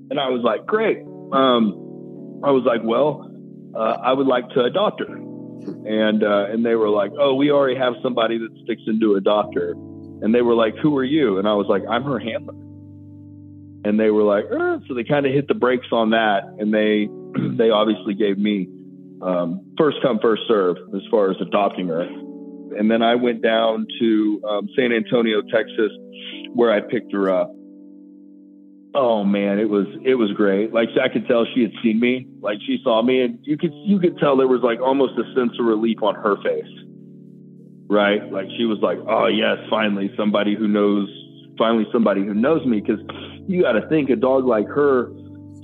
And 0.10 0.20
I 0.20 0.30
was 0.30 0.41
like, 0.44 0.65
great. 0.65 1.00
Um, 1.01 2.41
I 2.44 2.51
was 2.51 2.63
like, 2.65 2.82
well, 2.84 3.32
uh, 3.75 3.98
I 4.03 4.13
would 4.13 4.27
like 4.27 4.50
to 4.50 4.63
adopt 4.63 5.00
her. 5.00 5.15
And, 5.15 6.24
uh, 6.24 6.46
and 6.50 6.65
they 6.65 6.75
were 6.75 6.89
like, 6.89 7.12
oh, 7.18 7.36
we 7.36 7.51
already 7.51 7.77
have 7.77 7.94
somebody 8.01 8.38
that 8.39 8.50
sticks 8.63 8.82
into 8.88 9.15
a 9.15 9.22
doctor. 9.22 9.72
And 9.72 10.34
they 10.34 10.41
were 10.41 10.56
like, 10.56 10.75
who 10.82 10.98
are 10.98 11.03
you? 11.03 11.38
And 11.38 11.48
I 11.48 11.53
was 11.53 11.68
like, 11.68 11.84
I'm 11.89 12.03
her 12.03 12.20
handler. 12.20 12.56
And 13.84 14.00
they 14.00 14.10
were 14.12 14.24
like, 14.24 14.46
er. 14.46 14.82
so 14.88 14.94
they 14.94 15.03
kind 15.03 15.25
of 15.25 15.34
hit 15.34 15.48
the 15.48 15.53
brakes 15.53 15.88
on 15.91 16.12
that. 16.12 16.44
And 16.60 16.74
they, 16.74 17.10
they 17.58 17.70
obviously 17.70 18.13
gave 18.13 18.38
me 18.38 18.68
um, 19.22 19.74
first 19.77 19.98
come, 20.01 20.20
first 20.22 20.44
serve 20.48 20.77
as 20.96 21.01
far 21.10 21.32
as 21.32 21.38
adopting 21.39 21.88
her. 21.88 22.08
And 22.78 22.90
then 22.90 23.01
I 23.01 23.16
went 23.16 23.42
down 23.42 23.88
to 24.00 24.42
um, 24.48 24.70
San 24.75 24.92
Antonio, 24.92 25.42
Texas, 25.42 25.92
where 26.54 26.72
I 26.72 26.82
picked 26.82 27.12
her 27.13 27.30
up. 27.30 27.54
Oh 28.94 29.24
man, 29.24 29.58
it 29.58 29.70
was 29.70 29.88
it 30.04 30.16
was 30.16 30.32
great. 30.34 30.74
Like 30.74 30.90
I 31.01 31.07
could 31.07 31.25
tell 31.25 31.46
she 31.55 31.62
had 31.62 31.72
seen 31.81 32.00
me, 32.00 32.27
like 32.42 32.57
she 32.66 32.77
saw 32.84 33.01
me, 33.01 33.22
and 33.22 33.40
you 33.44 33.57
could 33.57 33.72
you 33.74 34.00
could 34.00 34.18
tell 34.18 34.36
there 34.36 34.48
was 34.48 34.62
like 34.62 34.81
almost 34.81 35.14
a 35.18 35.24
sense 35.34 35.53
of 35.57 35.66
relief 35.66 36.03
on 36.03 36.16
her 36.16 36.36
face, 36.44 36.68
right? 37.90 38.20
Like 38.31 38.48
she 38.57 38.66
was 38.66 38.79
like, 38.81 38.98
"Oh 39.07 39.27
yes, 39.27 39.60
finally 39.70 40.12
somebody 40.18 40.55
who 40.55 40.68
knows, 40.68 41.07
finally 41.57 41.86
somebody 41.94 42.25
who 42.25 42.34
knows 42.34 42.66
me." 42.66 42.81
Because 42.81 43.00
you 43.48 43.62
got 43.62 43.74
to 43.74 43.88
think 43.88 44.10
a 44.10 44.18
dog 44.18 44.46
like 44.46 44.68
her, 44.68 45.07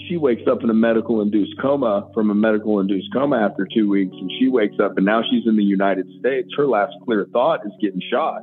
she 0.07 0.17
wakes 0.17 0.43
up 0.49 0.63
in 0.63 0.69
a 0.69 0.73
medical 0.73 1.21
induced 1.21 1.59
coma 1.61 2.09
from 2.13 2.29
a 2.29 2.35
medical 2.35 2.79
induced 2.79 3.11
coma 3.13 3.37
after 3.37 3.67
two 3.73 3.89
weeks, 3.89 4.15
and 4.19 4.31
she 4.39 4.47
wakes 4.47 4.75
up 4.81 4.97
and 4.97 5.05
now 5.05 5.21
she's 5.29 5.47
in 5.47 5.55
the 5.55 5.63
United 5.63 6.07
States. 6.19 6.49
Her 6.55 6.67
last 6.67 6.93
clear 7.05 7.27
thought 7.31 7.65
is 7.65 7.71
getting 7.81 8.01
shot. 8.11 8.41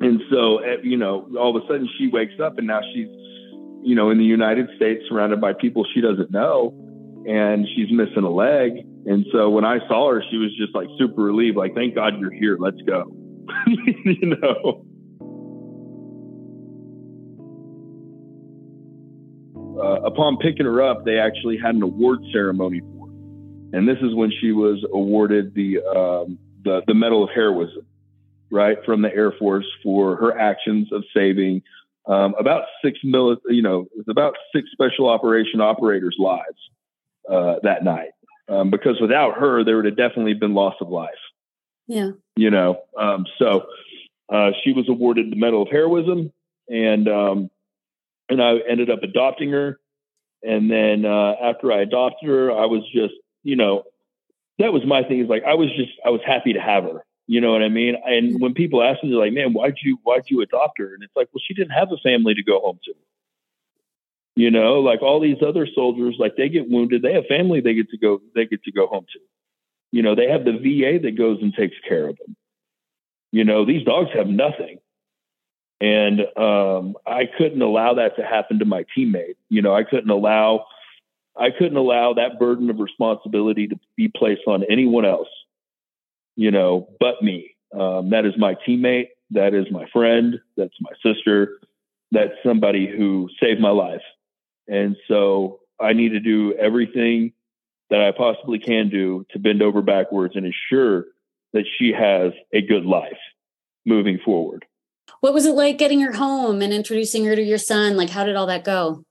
And 0.00 0.20
so, 0.30 0.58
eh, 0.58 0.76
you 0.82 0.96
know, 0.96 1.28
all 1.38 1.56
of 1.56 1.62
a 1.62 1.66
sudden 1.66 1.88
she 1.98 2.08
wakes 2.08 2.34
up 2.42 2.58
and 2.58 2.66
now 2.66 2.80
she's, 2.94 3.08
you 3.82 3.94
know, 3.94 4.10
in 4.10 4.18
the 4.18 4.24
United 4.24 4.68
States 4.76 5.02
surrounded 5.08 5.40
by 5.40 5.52
people 5.52 5.84
she 5.92 6.00
doesn't 6.00 6.30
know 6.30 6.72
and 7.26 7.66
she's 7.74 7.90
missing 7.90 8.24
a 8.24 8.30
leg. 8.30 8.72
And 9.06 9.26
so 9.32 9.50
when 9.50 9.64
I 9.64 9.78
saw 9.88 10.12
her, 10.12 10.22
she 10.30 10.36
was 10.36 10.54
just 10.56 10.74
like 10.74 10.88
super 10.98 11.22
relieved, 11.22 11.56
like, 11.56 11.74
thank 11.74 11.94
God 11.94 12.18
you're 12.20 12.32
here. 12.32 12.56
Let's 12.60 12.80
go. 12.86 13.12
you 13.66 14.36
know? 14.40 14.84
Uh, 19.98 20.06
upon 20.06 20.36
picking 20.38 20.66
her 20.66 20.82
up, 20.82 21.04
they 21.04 21.18
actually 21.18 21.58
had 21.58 21.74
an 21.74 21.82
award 21.82 22.20
ceremony 22.32 22.80
for 22.80 23.06
her. 23.06 23.78
And 23.78 23.88
this 23.88 23.98
is 24.02 24.14
when 24.14 24.32
she 24.40 24.52
was 24.52 24.84
awarded 24.92 25.54
the, 25.54 25.78
um, 25.78 26.38
the, 26.64 26.82
the 26.86 26.94
Medal 26.94 27.24
of 27.24 27.30
Heroism 27.34 27.86
right, 28.50 28.78
from 28.84 29.02
the 29.02 29.14
Air 29.14 29.32
Force 29.38 29.66
for 29.82 30.16
her 30.16 30.38
actions 30.38 30.92
of 30.92 31.04
saving 31.14 31.62
um, 32.06 32.34
about 32.38 32.62
six 32.82 32.98
mil, 33.04 33.36
you 33.48 33.62
know, 33.62 33.86
about 34.08 34.34
six 34.54 34.68
special 34.72 35.08
operation 35.08 35.60
operators' 35.60 36.16
lives 36.18 36.58
uh, 37.30 37.56
that 37.62 37.84
night. 37.84 38.10
Um, 38.48 38.70
because 38.70 38.98
without 38.98 39.34
her, 39.38 39.62
there 39.62 39.76
would 39.76 39.84
have 39.84 39.96
definitely 39.96 40.32
been 40.32 40.54
loss 40.54 40.74
of 40.80 40.88
life. 40.88 41.10
Yeah. 41.86 42.12
You 42.36 42.50
know, 42.50 42.80
um, 42.98 43.26
so 43.38 43.66
uh, 44.32 44.52
she 44.64 44.72
was 44.72 44.88
awarded 44.88 45.30
the 45.30 45.36
Medal 45.36 45.62
of 45.62 45.68
Heroism, 45.70 46.32
and 46.68 47.08
um, 47.08 47.50
and 48.30 48.42
I 48.42 48.54
ended 48.68 48.90
up 48.90 49.02
adopting 49.02 49.50
her. 49.52 49.78
And 50.42 50.70
then 50.70 51.04
uh, 51.04 51.34
after 51.42 51.72
I 51.72 51.80
adopted 51.82 52.28
her, 52.28 52.52
I 52.52 52.66
was 52.66 52.82
just, 52.92 53.14
you 53.42 53.56
know, 53.56 53.82
that 54.58 54.72
was 54.72 54.82
my 54.86 55.02
thing. 55.02 55.20
Is 55.20 55.28
like 55.28 55.44
I 55.44 55.54
was 55.54 55.68
just 55.76 55.92
I 56.04 56.10
was 56.10 56.20
happy 56.26 56.52
to 56.52 56.60
have 56.60 56.84
her. 56.84 57.04
You 57.26 57.40
know 57.40 57.52
what 57.52 57.62
I 57.62 57.68
mean? 57.68 57.94
And 58.06 58.30
mm-hmm. 58.30 58.42
when 58.42 58.54
people 58.54 58.82
ask 58.82 59.02
me, 59.02 59.10
they're 59.10 59.18
like, 59.18 59.32
"Man, 59.32 59.52
why'd 59.52 59.76
you 59.82 59.98
why'd 60.02 60.24
you 60.28 60.40
adopt 60.40 60.78
her?" 60.78 60.94
And 60.94 61.02
it's 61.02 61.14
like, 61.14 61.28
well, 61.32 61.42
she 61.46 61.54
didn't 61.54 61.72
have 61.72 61.92
a 61.92 61.98
family 61.98 62.34
to 62.34 62.42
go 62.42 62.60
home 62.60 62.78
to. 62.84 62.94
You 64.34 64.50
know, 64.50 64.80
like 64.80 65.02
all 65.02 65.20
these 65.20 65.42
other 65.46 65.66
soldiers, 65.74 66.16
like 66.18 66.36
they 66.36 66.48
get 66.48 66.70
wounded, 66.70 67.02
they 67.02 67.12
have 67.14 67.26
family 67.26 67.60
they 67.60 67.74
get 67.74 67.90
to 67.90 67.98
go 67.98 68.20
they 68.34 68.46
get 68.46 68.62
to 68.64 68.72
go 68.72 68.86
home 68.86 69.04
to. 69.12 69.18
You 69.90 70.02
know, 70.02 70.14
they 70.14 70.28
have 70.28 70.44
the 70.44 70.52
VA 70.52 70.98
that 71.02 71.18
goes 71.18 71.38
and 71.42 71.52
takes 71.52 71.76
care 71.88 72.08
of 72.08 72.16
them. 72.18 72.36
You 73.32 73.44
know, 73.44 73.64
these 73.66 73.84
dogs 73.84 74.10
have 74.14 74.28
nothing. 74.28 74.78
And 75.80 76.20
um, 76.36 76.96
I 77.06 77.24
couldn't 77.38 77.62
allow 77.62 77.94
that 77.94 78.16
to 78.16 78.22
happen 78.22 78.58
to 78.58 78.64
my 78.64 78.84
teammate. 78.96 79.36
You 79.48 79.62
know, 79.62 79.74
I 79.74 79.84
couldn't 79.84 80.10
allow 80.10 80.66
I 81.36 81.50
couldn't 81.56 81.76
allow 81.76 82.14
that 82.14 82.40
burden 82.40 82.68
of 82.68 82.80
responsibility 82.80 83.68
to 83.68 83.78
be 83.96 84.08
placed 84.08 84.42
on 84.48 84.64
anyone 84.68 85.04
else 85.04 85.28
you 86.38 86.52
know, 86.52 86.88
but 87.00 87.20
me. 87.20 87.56
Um, 87.74 88.10
that 88.10 88.24
is 88.24 88.32
my 88.38 88.54
teammate. 88.66 89.08
That 89.32 89.54
is 89.54 89.66
my 89.72 89.86
friend. 89.92 90.40
That's 90.56 90.72
my 90.80 90.92
sister. 91.04 91.58
That's 92.12 92.32
somebody 92.46 92.86
who 92.86 93.28
saved 93.42 93.60
my 93.60 93.70
life. 93.70 94.02
And 94.68 94.96
so 95.08 95.58
I 95.80 95.94
need 95.94 96.10
to 96.10 96.20
do 96.20 96.54
everything 96.54 97.32
that 97.90 98.00
I 98.00 98.12
possibly 98.16 98.60
can 98.60 98.88
do 98.88 99.26
to 99.32 99.40
bend 99.40 99.62
over 99.62 99.82
backwards 99.82 100.36
and 100.36 100.46
ensure 100.46 101.06
that 101.54 101.64
she 101.76 101.92
has 101.92 102.32
a 102.52 102.62
good 102.62 102.84
life 102.84 103.18
moving 103.84 104.20
forward. 104.24 104.64
What 105.20 105.34
was 105.34 105.46
it 105.46 105.54
like 105.54 105.78
getting 105.78 106.00
her 106.00 106.12
home 106.12 106.62
and 106.62 106.72
introducing 106.72 107.24
her 107.24 107.34
to 107.34 107.42
your 107.42 107.58
son? 107.58 107.96
Like, 107.96 108.10
how 108.10 108.24
did 108.24 108.36
all 108.36 108.46
that 108.46 108.64
go? 108.64 109.04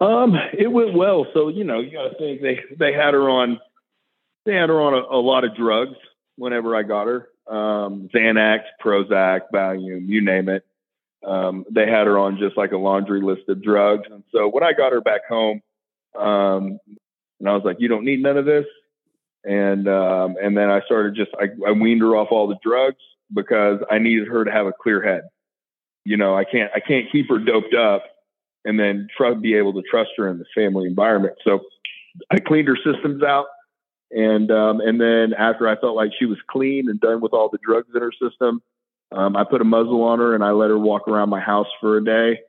Um, 0.00 0.34
it 0.58 0.70
went 0.70 0.94
well. 0.94 1.26
So, 1.32 1.48
you 1.48 1.64
know, 1.64 1.80
you 1.80 1.92
got 1.92 2.08
to 2.08 2.18
think 2.18 2.42
they, 2.42 2.60
they 2.76 2.92
had 2.92 3.14
her 3.14 3.30
on, 3.30 3.60
they 4.44 4.54
had 4.54 4.68
her 4.68 4.80
on 4.80 4.94
a, 4.94 5.16
a 5.16 5.20
lot 5.20 5.44
of 5.44 5.56
drugs 5.56 5.96
whenever 6.36 6.76
I 6.76 6.82
got 6.82 7.06
her. 7.06 7.28
Um, 7.46 8.08
Xanax, 8.12 8.62
Prozac, 8.84 9.42
Valium, 9.54 10.08
you 10.08 10.22
name 10.22 10.48
it. 10.48 10.66
Um, 11.24 11.64
they 11.70 11.88
had 11.88 12.06
her 12.06 12.18
on 12.18 12.38
just 12.38 12.56
like 12.56 12.72
a 12.72 12.76
laundry 12.76 13.22
list 13.22 13.48
of 13.48 13.62
drugs. 13.62 14.08
And 14.10 14.22
so 14.32 14.48
when 14.48 14.64
I 14.64 14.72
got 14.72 14.92
her 14.92 15.00
back 15.00 15.26
home, 15.28 15.62
um, 16.18 16.78
and 17.38 17.48
I 17.48 17.54
was 17.54 17.62
like, 17.64 17.76
you 17.78 17.88
don't 17.88 18.04
need 18.04 18.22
none 18.22 18.36
of 18.36 18.44
this. 18.44 18.66
And, 19.44 19.88
um, 19.88 20.36
and 20.42 20.56
then 20.56 20.68
I 20.70 20.80
started 20.82 21.14
just, 21.14 21.30
I, 21.40 21.46
I 21.66 21.72
weaned 21.72 22.00
her 22.00 22.16
off 22.16 22.28
all 22.30 22.48
the 22.48 22.58
drugs 22.62 23.00
because 23.32 23.80
I 23.90 23.98
needed 23.98 24.28
her 24.28 24.44
to 24.44 24.50
have 24.50 24.66
a 24.66 24.72
clear 24.72 25.02
head. 25.02 25.22
You 26.04 26.16
know, 26.16 26.36
I 26.36 26.44
can't, 26.44 26.70
I 26.74 26.80
can't 26.80 27.10
keep 27.10 27.28
her 27.28 27.38
doped 27.38 27.74
up 27.74 28.04
and 28.64 28.78
then 28.78 29.08
try 29.16 29.34
be 29.34 29.54
able 29.54 29.74
to 29.74 29.82
trust 29.82 30.10
her 30.16 30.28
in 30.28 30.38
the 30.38 30.44
family 30.54 30.86
environment. 30.86 31.34
So 31.44 31.60
I 32.30 32.38
cleaned 32.40 32.68
her 32.68 32.76
systems 32.76 33.22
out 33.22 33.46
And 34.10 34.50
um, 34.50 34.80
and 34.80 35.00
then 35.00 35.34
after 35.34 35.68
I 35.68 35.76
felt 35.76 35.96
like 35.96 36.12
she 36.18 36.26
was 36.26 36.38
clean 36.48 36.88
and 36.88 37.00
done 37.00 37.20
with 37.20 37.32
all 37.32 37.48
the 37.50 37.58
drugs 37.64 37.88
in 37.94 38.00
her 38.00 38.12
system, 38.12 38.62
um, 39.12 39.36
I 39.36 39.44
put 39.44 39.60
a 39.60 39.64
muzzle 39.64 40.02
on 40.04 40.20
her 40.20 40.34
and 40.34 40.44
I 40.44 40.52
let 40.52 40.70
her 40.70 40.78
walk 40.78 41.08
around 41.08 41.28
my 41.28 41.40
house 41.40 41.66
for 41.80 41.96
a 41.96 42.04
day. 42.04 42.40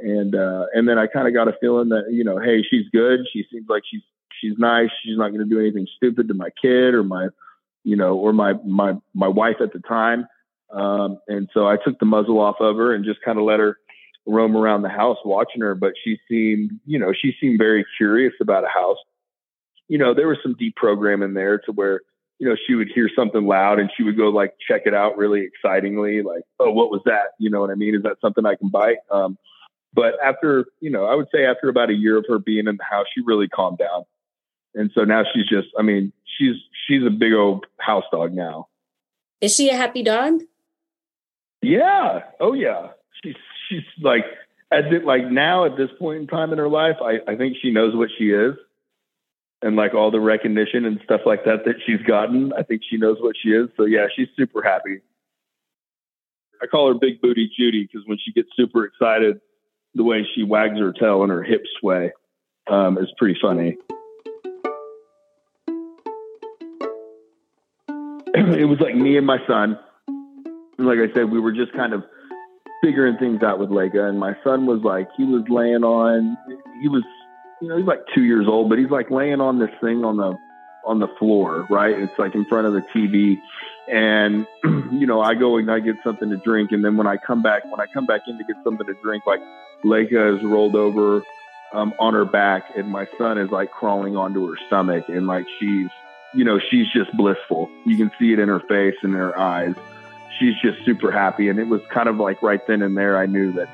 And 0.00 0.34
uh, 0.34 0.66
and 0.74 0.88
then 0.88 0.98
I 0.98 1.06
kind 1.06 1.26
of 1.26 1.34
got 1.34 1.48
a 1.48 1.54
feeling 1.60 1.88
that 1.90 2.04
you 2.10 2.24
know, 2.24 2.38
hey, 2.38 2.62
she's 2.62 2.88
good. 2.92 3.20
She 3.32 3.44
seems 3.50 3.66
like 3.68 3.82
she's 3.90 4.02
she's 4.40 4.58
nice. 4.58 4.90
She's 5.02 5.16
not 5.16 5.30
going 5.30 5.40
to 5.40 5.46
do 5.46 5.58
anything 5.60 5.86
stupid 5.96 6.28
to 6.28 6.34
my 6.34 6.50
kid 6.60 6.94
or 6.94 7.02
my 7.02 7.28
you 7.88 7.96
know 7.96 8.16
or 8.16 8.32
my 8.32 8.54
my 8.64 8.94
my 9.14 9.28
wife 9.28 9.56
at 9.60 9.72
the 9.72 9.80
time. 9.80 10.26
Um, 10.70 11.18
and 11.28 11.48
so 11.54 11.66
I 11.66 11.76
took 11.82 11.98
the 11.98 12.04
muzzle 12.04 12.38
off 12.38 12.56
of 12.60 12.76
her 12.76 12.94
and 12.94 13.04
just 13.04 13.20
kind 13.24 13.38
of 13.38 13.44
let 13.44 13.58
her 13.58 13.78
roam 14.26 14.54
around 14.54 14.82
the 14.82 14.90
house 14.90 15.16
watching 15.24 15.62
her. 15.62 15.74
But 15.74 15.94
she 16.04 16.18
seemed 16.28 16.72
you 16.84 16.98
know 16.98 17.12
she 17.12 17.32
seemed 17.40 17.58
very 17.58 17.86
curious 17.98 18.34
about 18.40 18.64
a 18.64 18.68
house 18.68 18.98
you 19.88 19.96
know, 19.98 20.14
there 20.14 20.28
was 20.28 20.38
some 20.42 20.54
deprogramming 20.54 21.34
there 21.34 21.58
to 21.58 21.72
where, 21.72 22.02
you 22.38 22.48
know, 22.48 22.56
she 22.66 22.74
would 22.74 22.88
hear 22.94 23.10
something 23.16 23.46
loud 23.46 23.80
and 23.80 23.90
she 23.96 24.02
would 24.02 24.16
go 24.16 24.28
like 24.28 24.54
check 24.66 24.82
it 24.84 24.94
out 24.94 25.16
really 25.16 25.42
excitingly, 25.44 26.22
like, 26.22 26.42
oh, 26.60 26.70
what 26.70 26.90
was 26.90 27.00
that? 27.06 27.30
You 27.40 27.50
know 27.50 27.60
what 27.60 27.70
I 27.70 27.74
mean? 27.74 27.94
Is 27.94 28.02
that 28.02 28.18
something 28.20 28.46
I 28.46 28.54
can 28.54 28.68
bite? 28.68 28.98
Um, 29.10 29.38
but 29.94 30.14
after, 30.22 30.66
you 30.80 30.90
know, 30.90 31.06
I 31.06 31.14
would 31.14 31.28
say 31.34 31.46
after 31.46 31.68
about 31.68 31.90
a 31.90 31.94
year 31.94 32.18
of 32.18 32.26
her 32.28 32.38
being 32.38 32.68
in 32.68 32.76
the 32.76 32.84
house, 32.84 33.06
she 33.12 33.22
really 33.24 33.48
calmed 33.48 33.78
down. 33.78 34.04
And 34.74 34.90
so 34.94 35.04
now 35.04 35.22
she's 35.32 35.46
just, 35.48 35.68
I 35.78 35.82
mean, 35.82 36.12
she's 36.38 36.54
she's 36.86 37.04
a 37.04 37.10
big 37.10 37.32
old 37.32 37.66
house 37.78 38.04
dog 38.10 38.32
now. 38.32 38.68
Is 39.40 39.54
she 39.54 39.70
a 39.70 39.76
happy 39.76 40.02
dog? 40.02 40.42
Yeah. 41.62 42.20
Oh 42.40 42.52
yeah. 42.52 42.88
She's 43.22 43.36
she's 43.68 43.82
like 44.00 44.24
at 44.70 44.90
the, 44.90 44.98
like 45.04 45.30
now 45.30 45.64
at 45.64 45.76
this 45.76 45.90
point 45.98 46.20
in 46.20 46.26
time 46.26 46.52
in 46.52 46.58
her 46.58 46.68
life, 46.68 46.96
I, 47.02 47.18
I 47.30 47.36
think 47.36 47.56
she 47.60 47.70
knows 47.70 47.94
what 47.94 48.10
she 48.16 48.30
is 48.30 48.54
and 49.62 49.76
like 49.76 49.94
all 49.94 50.10
the 50.10 50.20
recognition 50.20 50.84
and 50.84 51.00
stuff 51.04 51.22
like 51.26 51.44
that 51.44 51.64
that 51.64 51.76
she's 51.86 52.00
gotten. 52.06 52.52
I 52.52 52.62
think 52.62 52.82
she 52.88 52.96
knows 52.96 53.18
what 53.20 53.36
she 53.40 53.50
is. 53.50 53.68
So 53.76 53.84
yeah, 53.84 54.06
she's 54.14 54.28
super 54.36 54.62
happy. 54.62 55.00
I 56.62 56.66
call 56.66 56.92
her 56.92 56.98
Big 56.98 57.20
Booty 57.20 57.50
Judy 57.56 57.88
because 57.90 58.06
when 58.06 58.18
she 58.24 58.32
gets 58.32 58.48
super 58.56 58.84
excited, 58.84 59.40
the 59.94 60.04
way 60.04 60.26
she 60.34 60.42
wags 60.42 60.78
her 60.78 60.92
tail 60.92 61.22
and 61.22 61.30
her 61.30 61.42
hips 61.42 61.68
sway 61.80 62.12
um, 62.68 62.98
is 62.98 63.08
pretty 63.16 63.38
funny. 63.40 63.76
it 68.58 68.68
was 68.68 68.78
like 68.80 68.94
me 68.94 69.16
and 69.16 69.26
my 69.26 69.38
son. 69.46 69.78
Like 70.78 70.98
I 70.98 71.12
said, 71.14 71.30
we 71.30 71.40
were 71.40 71.52
just 71.52 71.72
kind 71.72 71.92
of 71.92 72.04
figuring 72.82 73.16
things 73.18 73.42
out 73.42 73.58
with 73.58 73.70
Layka, 73.70 74.08
and 74.08 74.18
my 74.18 74.34
son 74.44 74.66
was 74.66 74.80
like, 74.84 75.08
he 75.16 75.24
was 75.24 75.42
laying 75.48 75.82
on, 75.82 76.36
he 76.80 76.88
was 76.88 77.02
you 77.60 77.68
know, 77.68 77.76
he's 77.76 77.86
like 77.86 78.04
two 78.14 78.22
years 78.22 78.46
old, 78.48 78.68
but 78.68 78.78
he's 78.78 78.90
like 78.90 79.10
laying 79.10 79.40
on 79.40 79.58
this 79.58 79.70
thing 79.80 80.04
on 80.04 80.16
the 80.16 80.36
on 80.86 81.00
the 81.00 81.08
floor, 81.18 81.66
right? 81.68 81.98
It's 81.98 82.18
like 82.18 82.34
in 82.34 82.44
front 82.46 82.66
of 82.66 82.72
the 82.72 82.82
TV. 82.94 83.36
And, 83.88 84.46
you 84.98 85.06
know, 85.06 85.20
I 85.20 85.34
go 85.34 85.58
and 85.58 85.70
I 85.70 85.80
get 85.80 85.96
something 86.02 86.30
to 86.30 86.36
drink. 86.36 86.72
And 86.72 86.84
then 86.84 86.96
when 86.96 87.06
I 87.06 87.16
come 87.16 87.42
back, 87.42 87.64
when 87.64 87.80
I 87.80 87.86
come 87.92 88.06
back 88.06 88.22
in 88.26 88.38
to 88.38 88.44
get 88.44 88.56
something 88.64 88.86
to 88.86 88.94
drink, 89.02 89.24
like 89.26 89.40
Layka 89.84 90.38
is 90.38 90.44
rolled 90.44 90.76
over 90.76 91.22
um, 91.72 91.92
on 91.98 92.14
her 92.14 92.24
back 92.24 92.70
and 92.76 92.88
my 92.88 93.06
son 93.18 93.36
is 93.36 93.50
like 93.50 93.70
crawling 93.70 94.16
onto 94.16 94.46
her 94.48 94.56
stomach. 94.66 95.04
And 95.08 95.26
like 95.26 95.46
she's, 95.58 95.88
you 96.34 96.44
know, 96.44 96.58
she's 96.70 96.86
just 96.92 97.14
blissful. 97.16 97.70
You 97.86 97.96
can 97.96 98.10
see 98.18 98.32
it 98.32 98.38
in 98.38 98.48
her 98.48 98.60
face 98.60 98.96
and 99.02 99.12
in 99.12 99.18
her 99.18 99.38
eyes. 99.38 99.74
She's 100.38 100.54
just 100.62 100.84
super 100.84 101.10
happy. 101.10 101.48
And 101.48 101.58
it 101.58 101.66
was 101.66 101.80
kind 101.90 102.08
of 102.08 102.16
like 102.16 102.42
right 102.42 102.64
then 102.66 102.82
and 102.82 102.96
there, 102.96 103.16
I 103.16 103.26
knew 103.26 103.52
that 103.52 103.68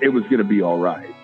it 0.00 0.10
was 0.10 0.22
going 0.24 0.38
to 0.38 0.44
be 0.44 0.62
all 0.62 0.78
right. 0.78 1.14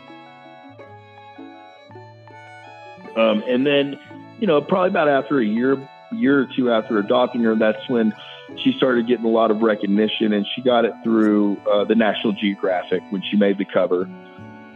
Um, 3.16 3.42
and 3.46 3.66
then, 3.66 3.98
you 4.38 4.46
know, 4.46 4.60
probably 4.60 4.88
about 4.88 5.08
after 5.08 5.40
a 5.40 5.44
year, 5.44 5.76
year 6.12 6.40
or 6.40 6.48
two 6.56 6.70
after 6.70 6.98
adopting 6.98 7.42
her, 7.42 7.54
that's 7.54 7.88
when 7.88 8.14
she 8.62 8.72
started 8.76 9.06
getting 9.06 9.24
a 9.24 9.30
lot 9.30 9.50
of 9.50 9.60
recognition, 9.62 10.32
and 10.32 10.46
she 10.54 10.62
got 10.62 10.84
it 10.84 10.92
through 11.04 11.56
uh, 11.70 11.84
the 11.84 11.94
National 11.94 12.32
Geographic 12.32 13.02
when 13.10 13.22
she 13.30 13.36
made 13.36 13.58
the 13.58 13.64
cover 13.64 14.08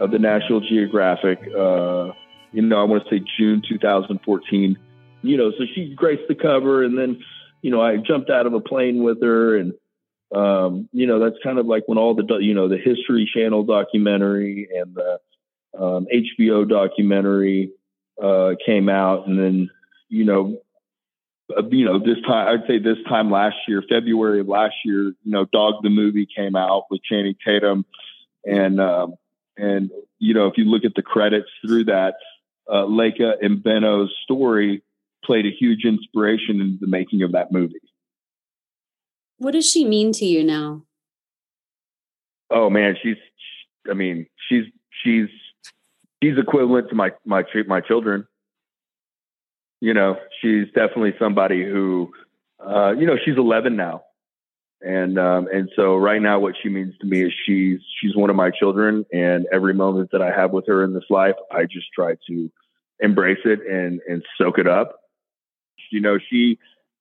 of 0.00 0.10
the 0.10 0.18
National 0.18 0.60
Geographic. 0.60 1.40
Uh, 1.56 2.12
you 2.52 2.62
know, 2.62 2.80
I 2.80 2.84
want 2.84 3.04
to 3.04 3.10
say 3.10 3.24
June 3.36 3.62
2014. 3.68 4.78
You 5.24 5.36
know, 5.38 5.52
so 5.52 5.64
she 5.74 5.94
graced 5.94 6.28
the 6.28 6.34
cover, 6.34 6.84
and 6.84 6.98
then, 6.98 7.20
you 7.62 7.70
know, 7.70 7.80
I 7.80 7.96
jumped 7.96 8.30
out 8.30 8.46
of 8.46 8.52
a 8.52 8.60
plane 8.60 9.02
with 9.02 9.22
her, 9.22 9.56
and 9.56 9.72
um, 10.34 10.88
you 10.92 11.06
know, 11.06 11.18
that's 11.18 11.36
kind 11.42 11.58
of 11.58 11.66
like 11.66 11.84
when 11.86 11.98
all 11.98 12.14
the, 12.14 12.24
you 12.40 12.54
know, 12.54 12.68
the 12.68 12.76
History 12.76 13.30
Channel 13.32 13.64
documentary 13.64 14.68
and 14.74 14.94
the 14.94 15.20
um, 15.78 16.06
HBO 16.12 16.68
documentary 16.68 17.70
uh, 18.22 18.54
came 18.64 18.88
out, 18.88 19.26
and 19.26 19.38
then 19.38 19.70
you 20.08 20.24
know, 20.24 20.58
uh, 21.56 21.62
you 21.70 21.84
know, 21.84 21.98
this 21.98 22.20
time 22.26 22.48
I'd 22.48 22.66
say 22.66 22.78
this 22.78 22.98
time 23.08 23.30
last 23.30 23.56
year, 23.68 23.82
February 23.88 24.40
of 24.40 24.48
last 24.48 24.74
year, 24.84 25.04
you 25.04 25.16
know, 25.24 25.46
Dog 25.52 25.82
the 25.82 25.90
movie 25.90 26.26
came 26.26 26.56
out 26.56 26.84
with 26.90 27.02
Channing 27.02 27.36
Tatum, 27.44 27.84
and 28.44 28.80
um, 28.80 29.14
and 29.56 29.90
you 30.18 30.34
know, 30.34 30.48
if 30.48 30.54
you 30.56 30.64
look 30.64 30.84
at 30.84 30.94
the 30.94 31.02
credits 31.02 31.48
through 31.64 31.84
that, 31.84 32.14
uh, 32.70 32.84
Layka 32.84 33.34
and 33.42 33.62
Benno's 33.62 34.14
story 34.22 34.82
played 35.24 35.46
a 35.46 35.50
huge 35.50 35.84
inspiration 35.84 36.60
in 36.60 36.78
the 36.80 36.86
making 36.86 37.22
of 37.22 37.32
that 37.32 37.52
movie. 37.52 37.80
What 39.38 39.52
does 39.52 39.68
she 39.68 39.84
mean 39.84 40.12
to 40.12 40.24
you 40.24 40.44
now? 40.44 40.82
Oh 42.50 42.70
man, 42.70 42.96
she's. 43.02 43.16
I 43.90 43.94
mean, 43.94 44.26
she's 44.48 44.64
she's 45.02 45.28
she's 46.22 46.38
equivalent 46.38 46.88
to 46.90 46.94
my 46.94 47.12
my 47.24 47.44
my 47.66 47.80
children. 47.80 48.26
You 49.80 49.92
know, 49.92 50.16
she's 50.40 50.66
definitely 50.68 51.14
somebody 51.18 51.62
who, 51.62 52.10
uh, 52.64 52.92
you 52.92 53.06
know, 53.06 53.16
she's 53.22 53.36
11 53.36 53.76
now, 53.76 54.04
and 54.80 55.18
um, 55.18 55.46
and 55.52 55.68
so 55.76 55.96
right 55.96 56.22
now, 56.22 56.38
what 56.38 56.54
she 56.62 56.68
means 56.68 56.94
to 57.00 57.06
me 57.06 57.22
is 57.22 57.32
she's 57.44 57.80
she's 58.00 58.16
one 58.16 58.30
of 58.30 58.36
my 58.36 58.50
children, 58.50 59.04
and 59.12 59.46
every 59.52 59.74
moment 59.74 60.10
that 60.12 60.22
I 60.22 60.30
have 60.30 60.52
with 60.52 60.66
her 60.68 60.84
in 60.84 60.94
this 60.94 61.04
life, 61.10 61.34
I 61.50 61.64
just 61.64 61.86
try 61.94 62.14
to 62.28 62.50
embrace 63.00 63.40
it 63.44 63.60
and 63.68 64.00
and 64.08 64.22
soak 64.38 64.58
it 64.58 64.66
up. 64.66 65.00
You 65.90 66.00
know, 66.00 66.18
she 66.30 66.58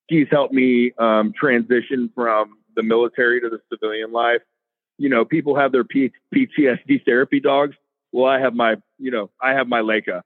she's 0.10 0.28
helped 0.32 0.54
me 0.54 0.94
um, 0.98 1.34
transition 1.38 2.12
from 2.14 2.58
the 2.76 2.84
military 2.84 3.42
to 3.42 3.50
the 3.50 3.60
civilian 3.72 4.12
life. 4.12 4.42
You 4.98 5.10
know, 5.10 5.26
people 5.26 5.56
have 5.56 5.72
their 5.72 5.84
P- 5.84 6.12
PTSD 6.34 7.04
therapy 7.06 7.40
dogs 7.40 7.76
well, 8.14 8.32
I 8.32 8.40
have 8.40 8.54
my, 8.54 8.76
you 9.00 9.12
know, 9.12 9.32
I 9.42 9.54
have 9.54 9.68
my 9.68 9.82
Layka. 9.82 10.22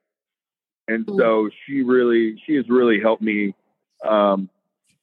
And 0.87 1.05
mm-hmm. 1.05 1.17
so 1.17 1.49
she 1.65 1.81
really, 1.81 2.39
she 2.45 2.55
has 2.55 2.69
really 2.69 2.99
helped 2.99 3.21
me. 3.21 3.55
Um, 4.07 4.49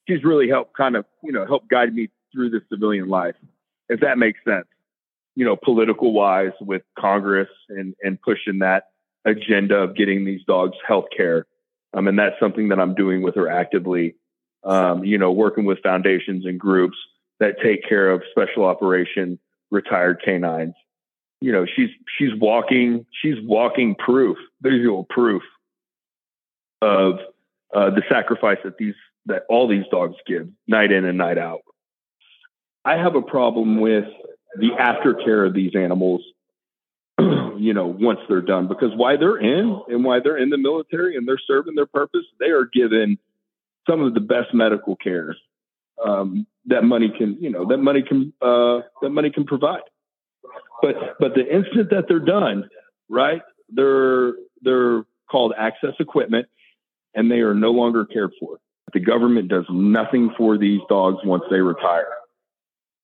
she's 0.07 0.23
really 0.23 0.49
helped 0.49 0.77
kind 0.77 0.95
of, 0.95 1.07
you 1.23 1.33
know, 1.33 1.47
help 1.47 1.67
guide 1.69 1.93
me 1.93 2.11
through 2.33 2.51
the 2.51 2.61
civilian 2.71 3.09
life, 3.09 3.37
if 3.89 4.01
that 4.01 4.19
makes 4.19 4.39
sense, 4.45 4.67
you 5.35 5.45
know, 5.45 5.57
political 5.57 6.13
wise 6.13 6.53
with 6.61 6.83
Congress 6.99 7.49
and, 7.71 7.95
and 8.03 8.21
pushing 8.21 8.59
that 8.59 8.89
agenda 9.25 9.77
of 9.77 9.97
getting 9.97 10.25
these 10.25 10.43
dogs 10.47 10.77
health 10.87 11.07
care. 11.17 11.47
Um, 11.95 12.09
and 12.09 12.19
that's 12.19 12.39
something 12.41 12.69
that 12.69 12.81
I'm 12.81 12.95
doing 12.95 13.23
with 13.23 13.37
her 13.37 13.49
actively, 13.49 14.17
um, 14.65 15.05
you 15.05 15.17
know, 15.17 15.31
working 15.33 15.65
with 15.65 15.79
foundations 15.83 16.45
and 16.45 16.59
groups 16.59 16.97
that 17.41 17.57
take 17.63 17.89
care 17.89 18.11
of 18.11 18.23
special 18.31 18.65
operation 18.65 19.39
retired 19.71 20.21
canines. 20.25 20.75
You 21.41 21.53
know 21.53 21.67
she's 21.67 21.91
she's 22.19 22.31
walking 22.37 23.05
she's 23.21 23.35
walking 23.43 23.97
proof 23.97 24.39
visual 24.63 25.05
proof 25.05 25.43
of 26.81 27.19
uh, 27.75 27.91
the 27.91 28.03
sacrifice 28.09 28.59
that 28.65 28.79
these 28.79 28.95
that 29.27 29.43
all 29.49 29.69
these 29.69 29.85
dogs 29.91 30.17
give 30.27 30.49
night 30.67 30.91
in 30.91 31.05
and 31.05 31.19
night 31.19 31.37
out. 31.37 31.61
I 32.85 32.97
have 32.97 33.15
a 33.15 33.23
problem 33.23 33.81
with 33.81 34.05
the 34.57 34.71
aftercare 34.79 35.47
of 35.47 35.55
these 35.55 35.73
animals 35.75 36.23
you 37.65 37.75
know 37.75 37.87
once 37.87 38.21
they're 38.29 38.41
done 38.41 38.69
because 38.69 38.91
why 38.97 39.17
they're 39.17 39.39
in 39.39 39.81
and 39.89 40.05
why 40.05 40.19
they're 40.23 40.39
in 40.39 40.51
the 40.51 40.59
military 40.59 41.17
and 41.17 41.27
they're 41.27 41.41
serving 41.47 41.75
their 41.75 41.87
purpose 41.87 42.25
they 42.41 42.51
are 42.51 42.69
given 42.73 43.19
some 43.89 44.01
of 44.01 44.15
the 44.15 44.21
best 44.21 44.53
medical 44.53 44.97
care 44.97 45.37
um, 46.05 46.47
that 46.67 46.83
money 46.83 47.13
can 47.17 47.37
you 47.41 47.51
know 47.51 47.67
that 47.67 47.79
money 47.79 48.03
can 48.03 48.33
uh, 48.43 48.81
that 49.03 49.11
money 49.11 49.31
can 49.31 49.45
provide 49.45 49.83
but 50.85 50.97
but 51.19 51.35
the 51.35 51.43
instant 51.43 51.91
that 51.91 52.05
they're 52.09 52.21
done, 52.21 52.69
right? 53.09 53.41
They're 53.71 54.35
they're 54.61 55.05
called 55.31 55.55
access 55.57 55.95
equipment, 55.99 56.47
and 57.15 57.31
they 57.31 57.41
are 57.41 57.55
no 57.55 57.71
longer 57.71 58.05
cared 58.05 58.33
for. 58.39 58.59
The 58.93 59.01
government 59.01 59.49
does 59.49 59.65
nothing 59.71 60.35
for 60.37 60.59
these 60.59 60.81
dogs 60.89 61.19
once 61.25 61.45
they 61.51 61.61
retire. 61.61 62.13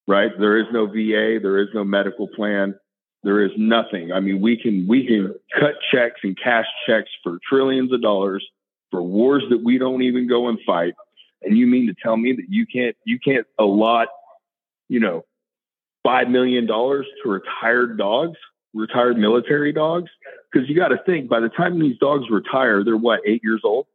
Right? 0.07 0.31
There 0.39 0.59
is 0.59 0.67
no 0.73 0.87
VA. 0.87 1.39
There 1.41 1.59
is 1.59 1.69
no 1.73 1.85
medical 1.85 2.29
plan. 2.29 2.75
There 3.23 3.45
is 3.45 3.51
nothing. 3.57 4.13
I 4.13 4.21
mean, 4.21 4.41
we 4.41 4.57
can 4.57 4.87
we 4.89 5.07
can 5.07 5.35
cut 5.59 5.75
checks 5.93 6.21
and 6.23 6.37
cash 6.43 6.67
checks 6.87 7.11
for 7.23 7.39
trillions 7.49 7.93
of 7.93 8.01
dollars 8.01 8.47
for 8.91 9.03
wars 9.03 9.45
that 9.51 9.63
we 9.63 9.79
don't 9.79 10.03
even 10.03 10.29
go 10.29 10.49
and 10.49 10.59
fight. 10.67 10.95
And 11.43 11.57
you 11.57 11.67
mean 11.67 11.87
to 11.87 11.95
tell 12.03 12.17
me 12.17 12.33
that 12.33 12.47
you 12.49 12.67
can't 12.67 12.97
you 13.05 13.19
can't 13.19 13.47
allot, 13.59 14.09
you 14.89 15.01
know, 15.01 15.25
five 16.03 16.29
million 16.29 16.67
dollars 16.67 17.07
to 17.23 17.29
retired 17.29 17.99
dogs, 17.99 18.39
retired 18.73 19.19
military 19.19 19.73
dogs, 19.73 20.11
because 20.51 20.69
you 20.69 20.75
got 20.75 20.89
to 20.89 20.99
think 21.05 21.29
by 21.29 21.41
the 21.41 21.51
time 21.51 21.79
these 21.79 21.99
dogs 21.99 22.25
retire, 22.31 22.85
they're 22.85 22.97
what 22.97 23.21
eight 23.27 23.43
years 23.45 23.61
old. 23.65 23.87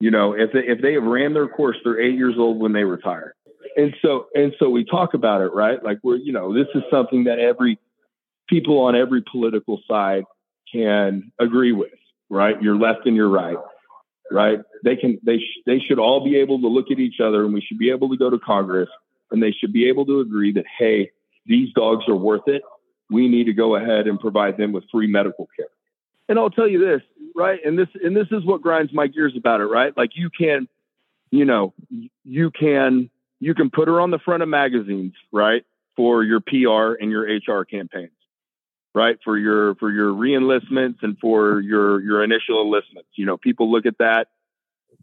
You 0.00 0.12
know, 0.12 0.32
if 0.32 0.52
they, 0.52 0.60
if 0.60 0.80
they 0.80 0.92
have 0.94 1.02
ran 1.02 1.34
their 1.34 1.48
course, 1.48 1.76
they're 1.82 2.00
eight 2.00 2.14
years 2.14 2.36
old 2.38 2.60
when 2.60 2.72
they 2.72 2.84
retire. 2.84 3.34
And 3.76 3.94
so, 4.00 4.26
and 4.34 4.52
so 4.58 4.70
we 4.70 4.84
talk 4.84 5.14
about 5.14 5.40
it, 5.40 5.52
right? 5.52 5.82
Like 5.82 5.98
we're, 6.04 6.16
you 6.16 6.32
know, 6.32 6.54
this 6.54 6.68
is 6.74 6.82
something 6.90 7.24
that 7.24 7.40
every 7.40 7.78
people 8.48 8.80
on 8.80 8.96
every 8.96 9.22
political 9.22 9.80
side 9.88 10.24
can 10.72 11.32
agree 11.38 11.72
with, 11.72 11.92
right? 12.28 12.60
Your 12.62 12.76
left 12.76 13.06
and 13.06 13.16
your 13.16 13.28
right, 13.28 13.56
right? 14.30 14.60
They 14.84 14.96
can, 14.96 15.18
they, 15.22 15.38
sh- 15.38 15.62
they 15.66 15.78
should 15.78 15.98
all 15.98 16.24
be 16.24 16.36
able 16.36 16.60
to 16.60 16.68
look 16.68 16.90
at 16.90 16.98
each 16.98 17.20
other 17.20 17.44
and 17.44 17.54
we 17.54 17.60
should 17.60 17.78
be 17.78 17.90
able 17.90 18.08
to 18.10 18.16
go 18.16 18.30
to 18.30 18.38
Congress 18.38 18.88
and 19.30 19.42
they 19.42 19.52
should 19.52 19.72
be 19.72 19.88
able 19.88 20.06
to 20.06 20.20
agree 20.20 20.52
that, 20.52 20.64
hey, 20.78 21.10
these 21.46 21.72
dogs 21.72 22.04
are 22.08 22.16
worth 22.16 22.46
it. 22.46 22.62
We 23.10 23.28
need 23.28 23.44
to 23.44 23.54
go 23.54 23.76
ahead 23.76 24.06
and 24.06 24.20
provide 24.20 24.56
them 24.58 24.72
with 24.72 24.84
free 24.90 25.06
medical 25.06 25.48
care. 25.56 25.68
And 26.28 26.38
I'll 26.38 26.50
tell 26.50 26.68
you 26.68 26.78
this, 26.78 27.00
right? 27.34 27.58
And 27.64 27.78
this 27.78 27.88
and 28.04 28.14
this 28.14 28.26
is 28.30 28.44
what 28.44 28.60
grinds 28.60 28.92
my 28.92 29.06
gears 29.06 29.34
about 29.34 29.62
it, 29.62 29.64
right? 29.64 29.96
Like 29.96 30.10
you 30.14 30.28
can, 30.28 30.68
you 31.30 31.46
know, 31.46 31.72
you 32.22 32.50
can 32.50 33.08
you 33.40 33.54
can 33.54 33.70
put 33.70 33.88
her 33.88 34.00
on 34.00 34.10
the 34.10 34.18
front 34.18 34.42
of 34.42 34.48
magazines, 34.48 35.14
right? 35.32 35.64
For 35.96 36.22
your 36.22 36.40
PR 36.40 37.00
and 37.00 37.10
your 37.10 37.22
HR 37.22 37.64
campaigns, 37.64 38.12
right? 38.98 39.16
For 39.24 39.38
your 39.38 39.76
for 39.76 39.92
your 39.92 40.12
reenlistments 40.12 40.96
and 41.02 41.16
for 41.20 41.60
your 41.60 42.00
your 42.00 42.24
initial 42.24 42.60
enlistments. 42.62 43.08
You 43.14 43.26
know, 43.26 43.36
people 43.36 43.70
look 43.70 43.86
at 43.86 43.98
that, 43.98 44.26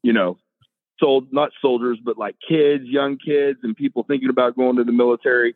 you 0.04 0.12
know, 0.12 0.38
sold 1.00 1.32
not 1.32 1.52
soldiers, 1.62 1.98
but 2.04 2.18
like 2.18 2.36
kids, 2.46 2.84
young 2.86 3.18
kids, 3.18 3.60
and 3.64 3.74
people 3.74 4.04
thinking 4.04 4.30
about 4.30 4.58
going 4.58 4.76
to 4.76 4.84
the 4.84 4.92
military 4.92 5.56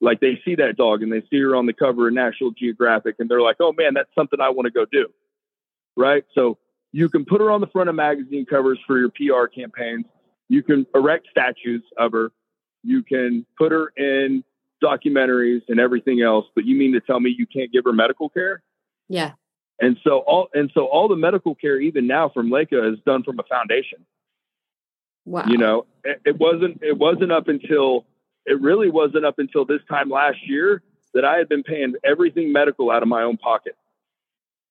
like 0.00 0.20
they 0.20 0.40
see 0.44 0.54
that 0.56 0.76
dog 0.76 1.02
and 1.02 1.12
they 1.12 1.22
see 1.30 1.40
her 1.40 1.54
on 1.54 1.66
the 1.66 1.72
cover 1.72 2.08
of 2.08 2.14
National 2.14 2.50
Geographic 2.50 3.16
and 3.18 3.30
they're 3.30 3.40
like, 3.40 3.56
oh 3.60 3.72
man, 3.72 3.94
that's 3.94 4.08
something 4.14 4.40
I 4.40 4.48
want 4.48 4.66
to 4.66 4.72
go 4.72 4.86
do. 4.90 5.08
Right. 5.96 6.24
So 6.34 6.58
you 6.92 7.08
can 7.08 7.24
put 7.24 7.40
her 7.40 7.50
on 7.50 7.60
the 7.60 7.66
front 7.68 7.88
of 7.88 7.94
magazine 7.94 8.46
covers 8.46 8.78
for 8.86 8.98
your 8.98 9.10
PR 9.10 9.46
campaigns. 9.46 10.06
You 10.48 10.62
can 10.62 10.86
erect 10.94 11.28
statues 11.30 11.82
of 11.98 12.12
her. 12.12 12.32
You 12.82 13.02
can 13.02 13.46
put 13.56 13.72
her 13.72 13.92
in 13.96 14.42
documentaries 14.84 15.62
and 15.68 15.80
everything 15.80 16.20
else, 16.22 16.46
but 16.54 16.64
you 16.64 16.76
mean 16.76 16.92
to 16.92 17.00
tell 17.00 17.20
me 17.20 17.34
you 17.36 17.46
can't 17.46 17.72
give 17.72 17.84
her 17.84 17.92
medical 17.92 18.28
care? 18.28 18.62
Yeah. 19.08 19.32
And 19.80 19.96
so 20.04 20.18
all 20.18 20.48
and 20.54 20.70
so 20.74 20.86
all 20.86 21.08
the 21.08 21.16
medical 21.16 21.54
care 21.54 21.80
even 21.80 22.06
now 22.06 22.28
from 22.28 22.50
Layka 22.50 22.92
is 22.92 22.98
done 23.04 23.22
from 23.24 23.38
a 23.38 23.42
foundation. 23.42 24.06
Wow. 25.24 25.44
You 25.48 25.58
know, 25.58 25.86
it, 26.04 26.20
it 26.24 26.38
wasn't 26.38 26.82
it 26.82 26.96
wasn't 26.96 27.32
up 27.32 27.48
until 27.48 28.06
it 28.46 28.60
really 28.60 28.90
wasn't 28.90 29.24
up 29.24 29.38
until 29.38 29.64
this 29.64 29.80
time 29.88 30.10
last 30.10 30.38
year 30.46 30.82
that 31.14 31.24
I 31.24 31.38
had 31.38 31.48
been 31.48 31.62
paying 31.62 31.94
everything 32.04 32.52
medical 32.52 32.90
out 32.90 33.02
of 33.02 33.08
my 33.08 33.22
own 33.22 33.36
pocket. 33.36 33.76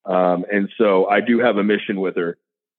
Um, 0.06 0.46
and 0.52 0.70
so 0.78 1.08
I 1.08 1.22
do 1.22 1.40
have 1.40 1.58
a 1.58 1.64
mission 1.64 2.02
with 2.02 2.16
her, 2.18 2.38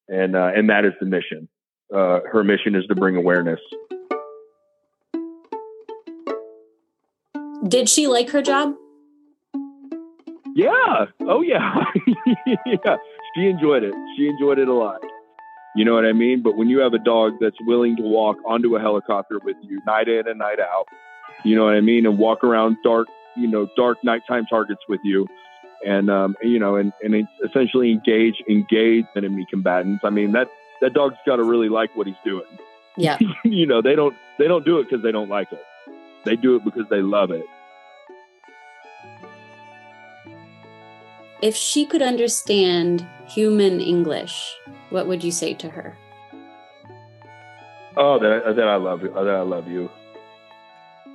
and 0.09 0.37
uh, 0.37 0.51
and 0.55 0.69
that 0.71 0.85
is 0.85 0.93
the 1.01 1.07
mission. 1.07 1.49
Uh, 1.93 2.21
her 2.31 2.45
mission 2.45 2.75
is 2.75 2.87
to 2.87 2.95
bring 2.95 3.17
awareness. 3.17 3.61
Did 7.67 7.89
she 7.89 8.07
like 8.07 8.31
her 8.31 8.43
job? 8.43 8.75
Yeah. 10.55 11.07
Oh 11.21 11.43
yeah. 11.43 11.85
yeah. 12.67 12.97
She 13.35 13.47
enjoyed 13.47 13.83
it. 13.83 13.95
She 14.17 14.29
enjoyed 14.29 14.59
it 14.59 14.69
a 14.69 14.75
lot. 14.75 15.01
You 15.75 15.85
know 15.85 15.95
what 15.95 16.05
I 16.05 16.13
mean? 16.13 16.43
But 16.43 16.57
when 16.57 16.69
you 16.69 16.79
have 16.81 16.95
a 16.95 16.99
dog 16.99 17.33
that's 17.41 17.57
willing 17.63 17.97
to 17.97 18.03
walk 18.03 18.37
onto 18.47 18.77
a 18.77 18.81
helicopter 18.81 19.41
with 19.43 19.57
you 19.63 19.81
night 19.87 20.09
in 20.09 20.29
and 20.29 20.39
night 20.39 20.61
out, 20.61 20.87
you 21.43 21.57
know 21.57 21.65
what 21.65 21.75
I 21.75 21.81
mean, 21.81 22.07
and 22.07 22.17
walk 22.17 22.45
around 22.45 22.77
dark, 22.85 23.09
you 23.35 23.49
know, 23.49 23.69
dark 23.77 23.99
nighttime 24.05 24.47
targets 24.47 24.83
with 24.89 25.01
you, 25.03 25.27
and 25.85 26.11
um, 26.11 26.37
you 26.43 26.59
know, 26.59 26.77
and 26.77 26.93
and 27.03 27.27
essentially 27.45 27.91
engage 27.91 28.43
engage 28.49 29.07
enemy 29.17 29.47
combatants. 29.51 30.05
I 30.05 30.11
mean 30.11 30.33
that 30.33 30.49
that 30.81 30.93
dog's 30.93 31.17
got 31.27 31.37
to 31.37 31.45
really 31.45 31.69
like 31.69 31.97
what 31.97 32.07
he's 32.07 32.17
doing. 32.25 32.47
Yeah. 32.97 33.19
you 33.45 33.67
know, 33.67 33.83
they 33.83 33.97
don't 33.97 34.15
they 34.39 34.47
don't 34.47 34.65
do 34.65 34.79
it 34.79 34.85
because 34.89 35.03
they 35.03 35.13
don't 35.13 35.29
like 35.31 35.51
it. 35.51 35.65
They 36.25 36.37
do 36.37 36.57
it 36.57 36.65
because 36.65 36.85
they 36.89 37.03
love 37.03 37.31
it. 37.31 37.45
If 41.45 41.55
she 41.55 41.85
could 41.85 42.01
understand 42.01 43.07
human 43.27 43.79
English, 43.79 44.57
what 44.89 45.07
would 45.07 45.23
you 45.23 45.31
say 45.31 45.53
to 45.53 45.69
her? 45.69 45.95
Oh, 47.99 48.19
that, 48.19 48.45
uh, 48.45 48.55
that 48.55 48.67
I 48.67 48.77
love 48.77 49.03
you. 49.03 49.15
Uh, 49.15 49.25
that 49.25 49.35
I 49.35 49.43
love 49.43 49.69
you. 49.69 49.91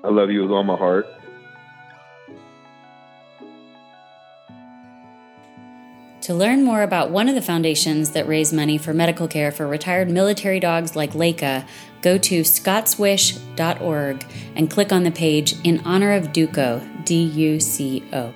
I 0.04 0.10
love 0.10 0.30
you 0.30 0.44
with 0.44 0.52
all 0.52 0.63
my 0.63 0.78
heart. 0.78 1.08
To 6.22 6.34
learn 6.36 6.63
more 6.63 6.84
about 6.84 7.10
one 7.10 7.28
of 7.28 7.34
the 7.34 7.42
foundations 7.42 8.12
that 8.12 8.28
raise 8.28 8.54
money 8.54 8.78
for 8.78 8.94
medical 8.94 9.28
care 9.28 9.52
for 9.52 9.65
retired 9.65 10.12
military 10.12 10.60
dogs 10.60 10.96
like 10.96 11.13
Layka, 11.13 11.68
go 12.04 12.20
to 12.20 12.42
scottswish.org 12.42 14.26
and 14.56 14.70
click 14.70 14.92
on 14.92 15.02
the 15.02 15.12
page 15.12 15.56
in 15.63 15.80
honor 15.86 16.12
of 16.13 16.32
Duco, 16.32 16.88
D 17.04 17.24
U 17.24 17.60
C 17.60 18.04
O. 18.13 18.32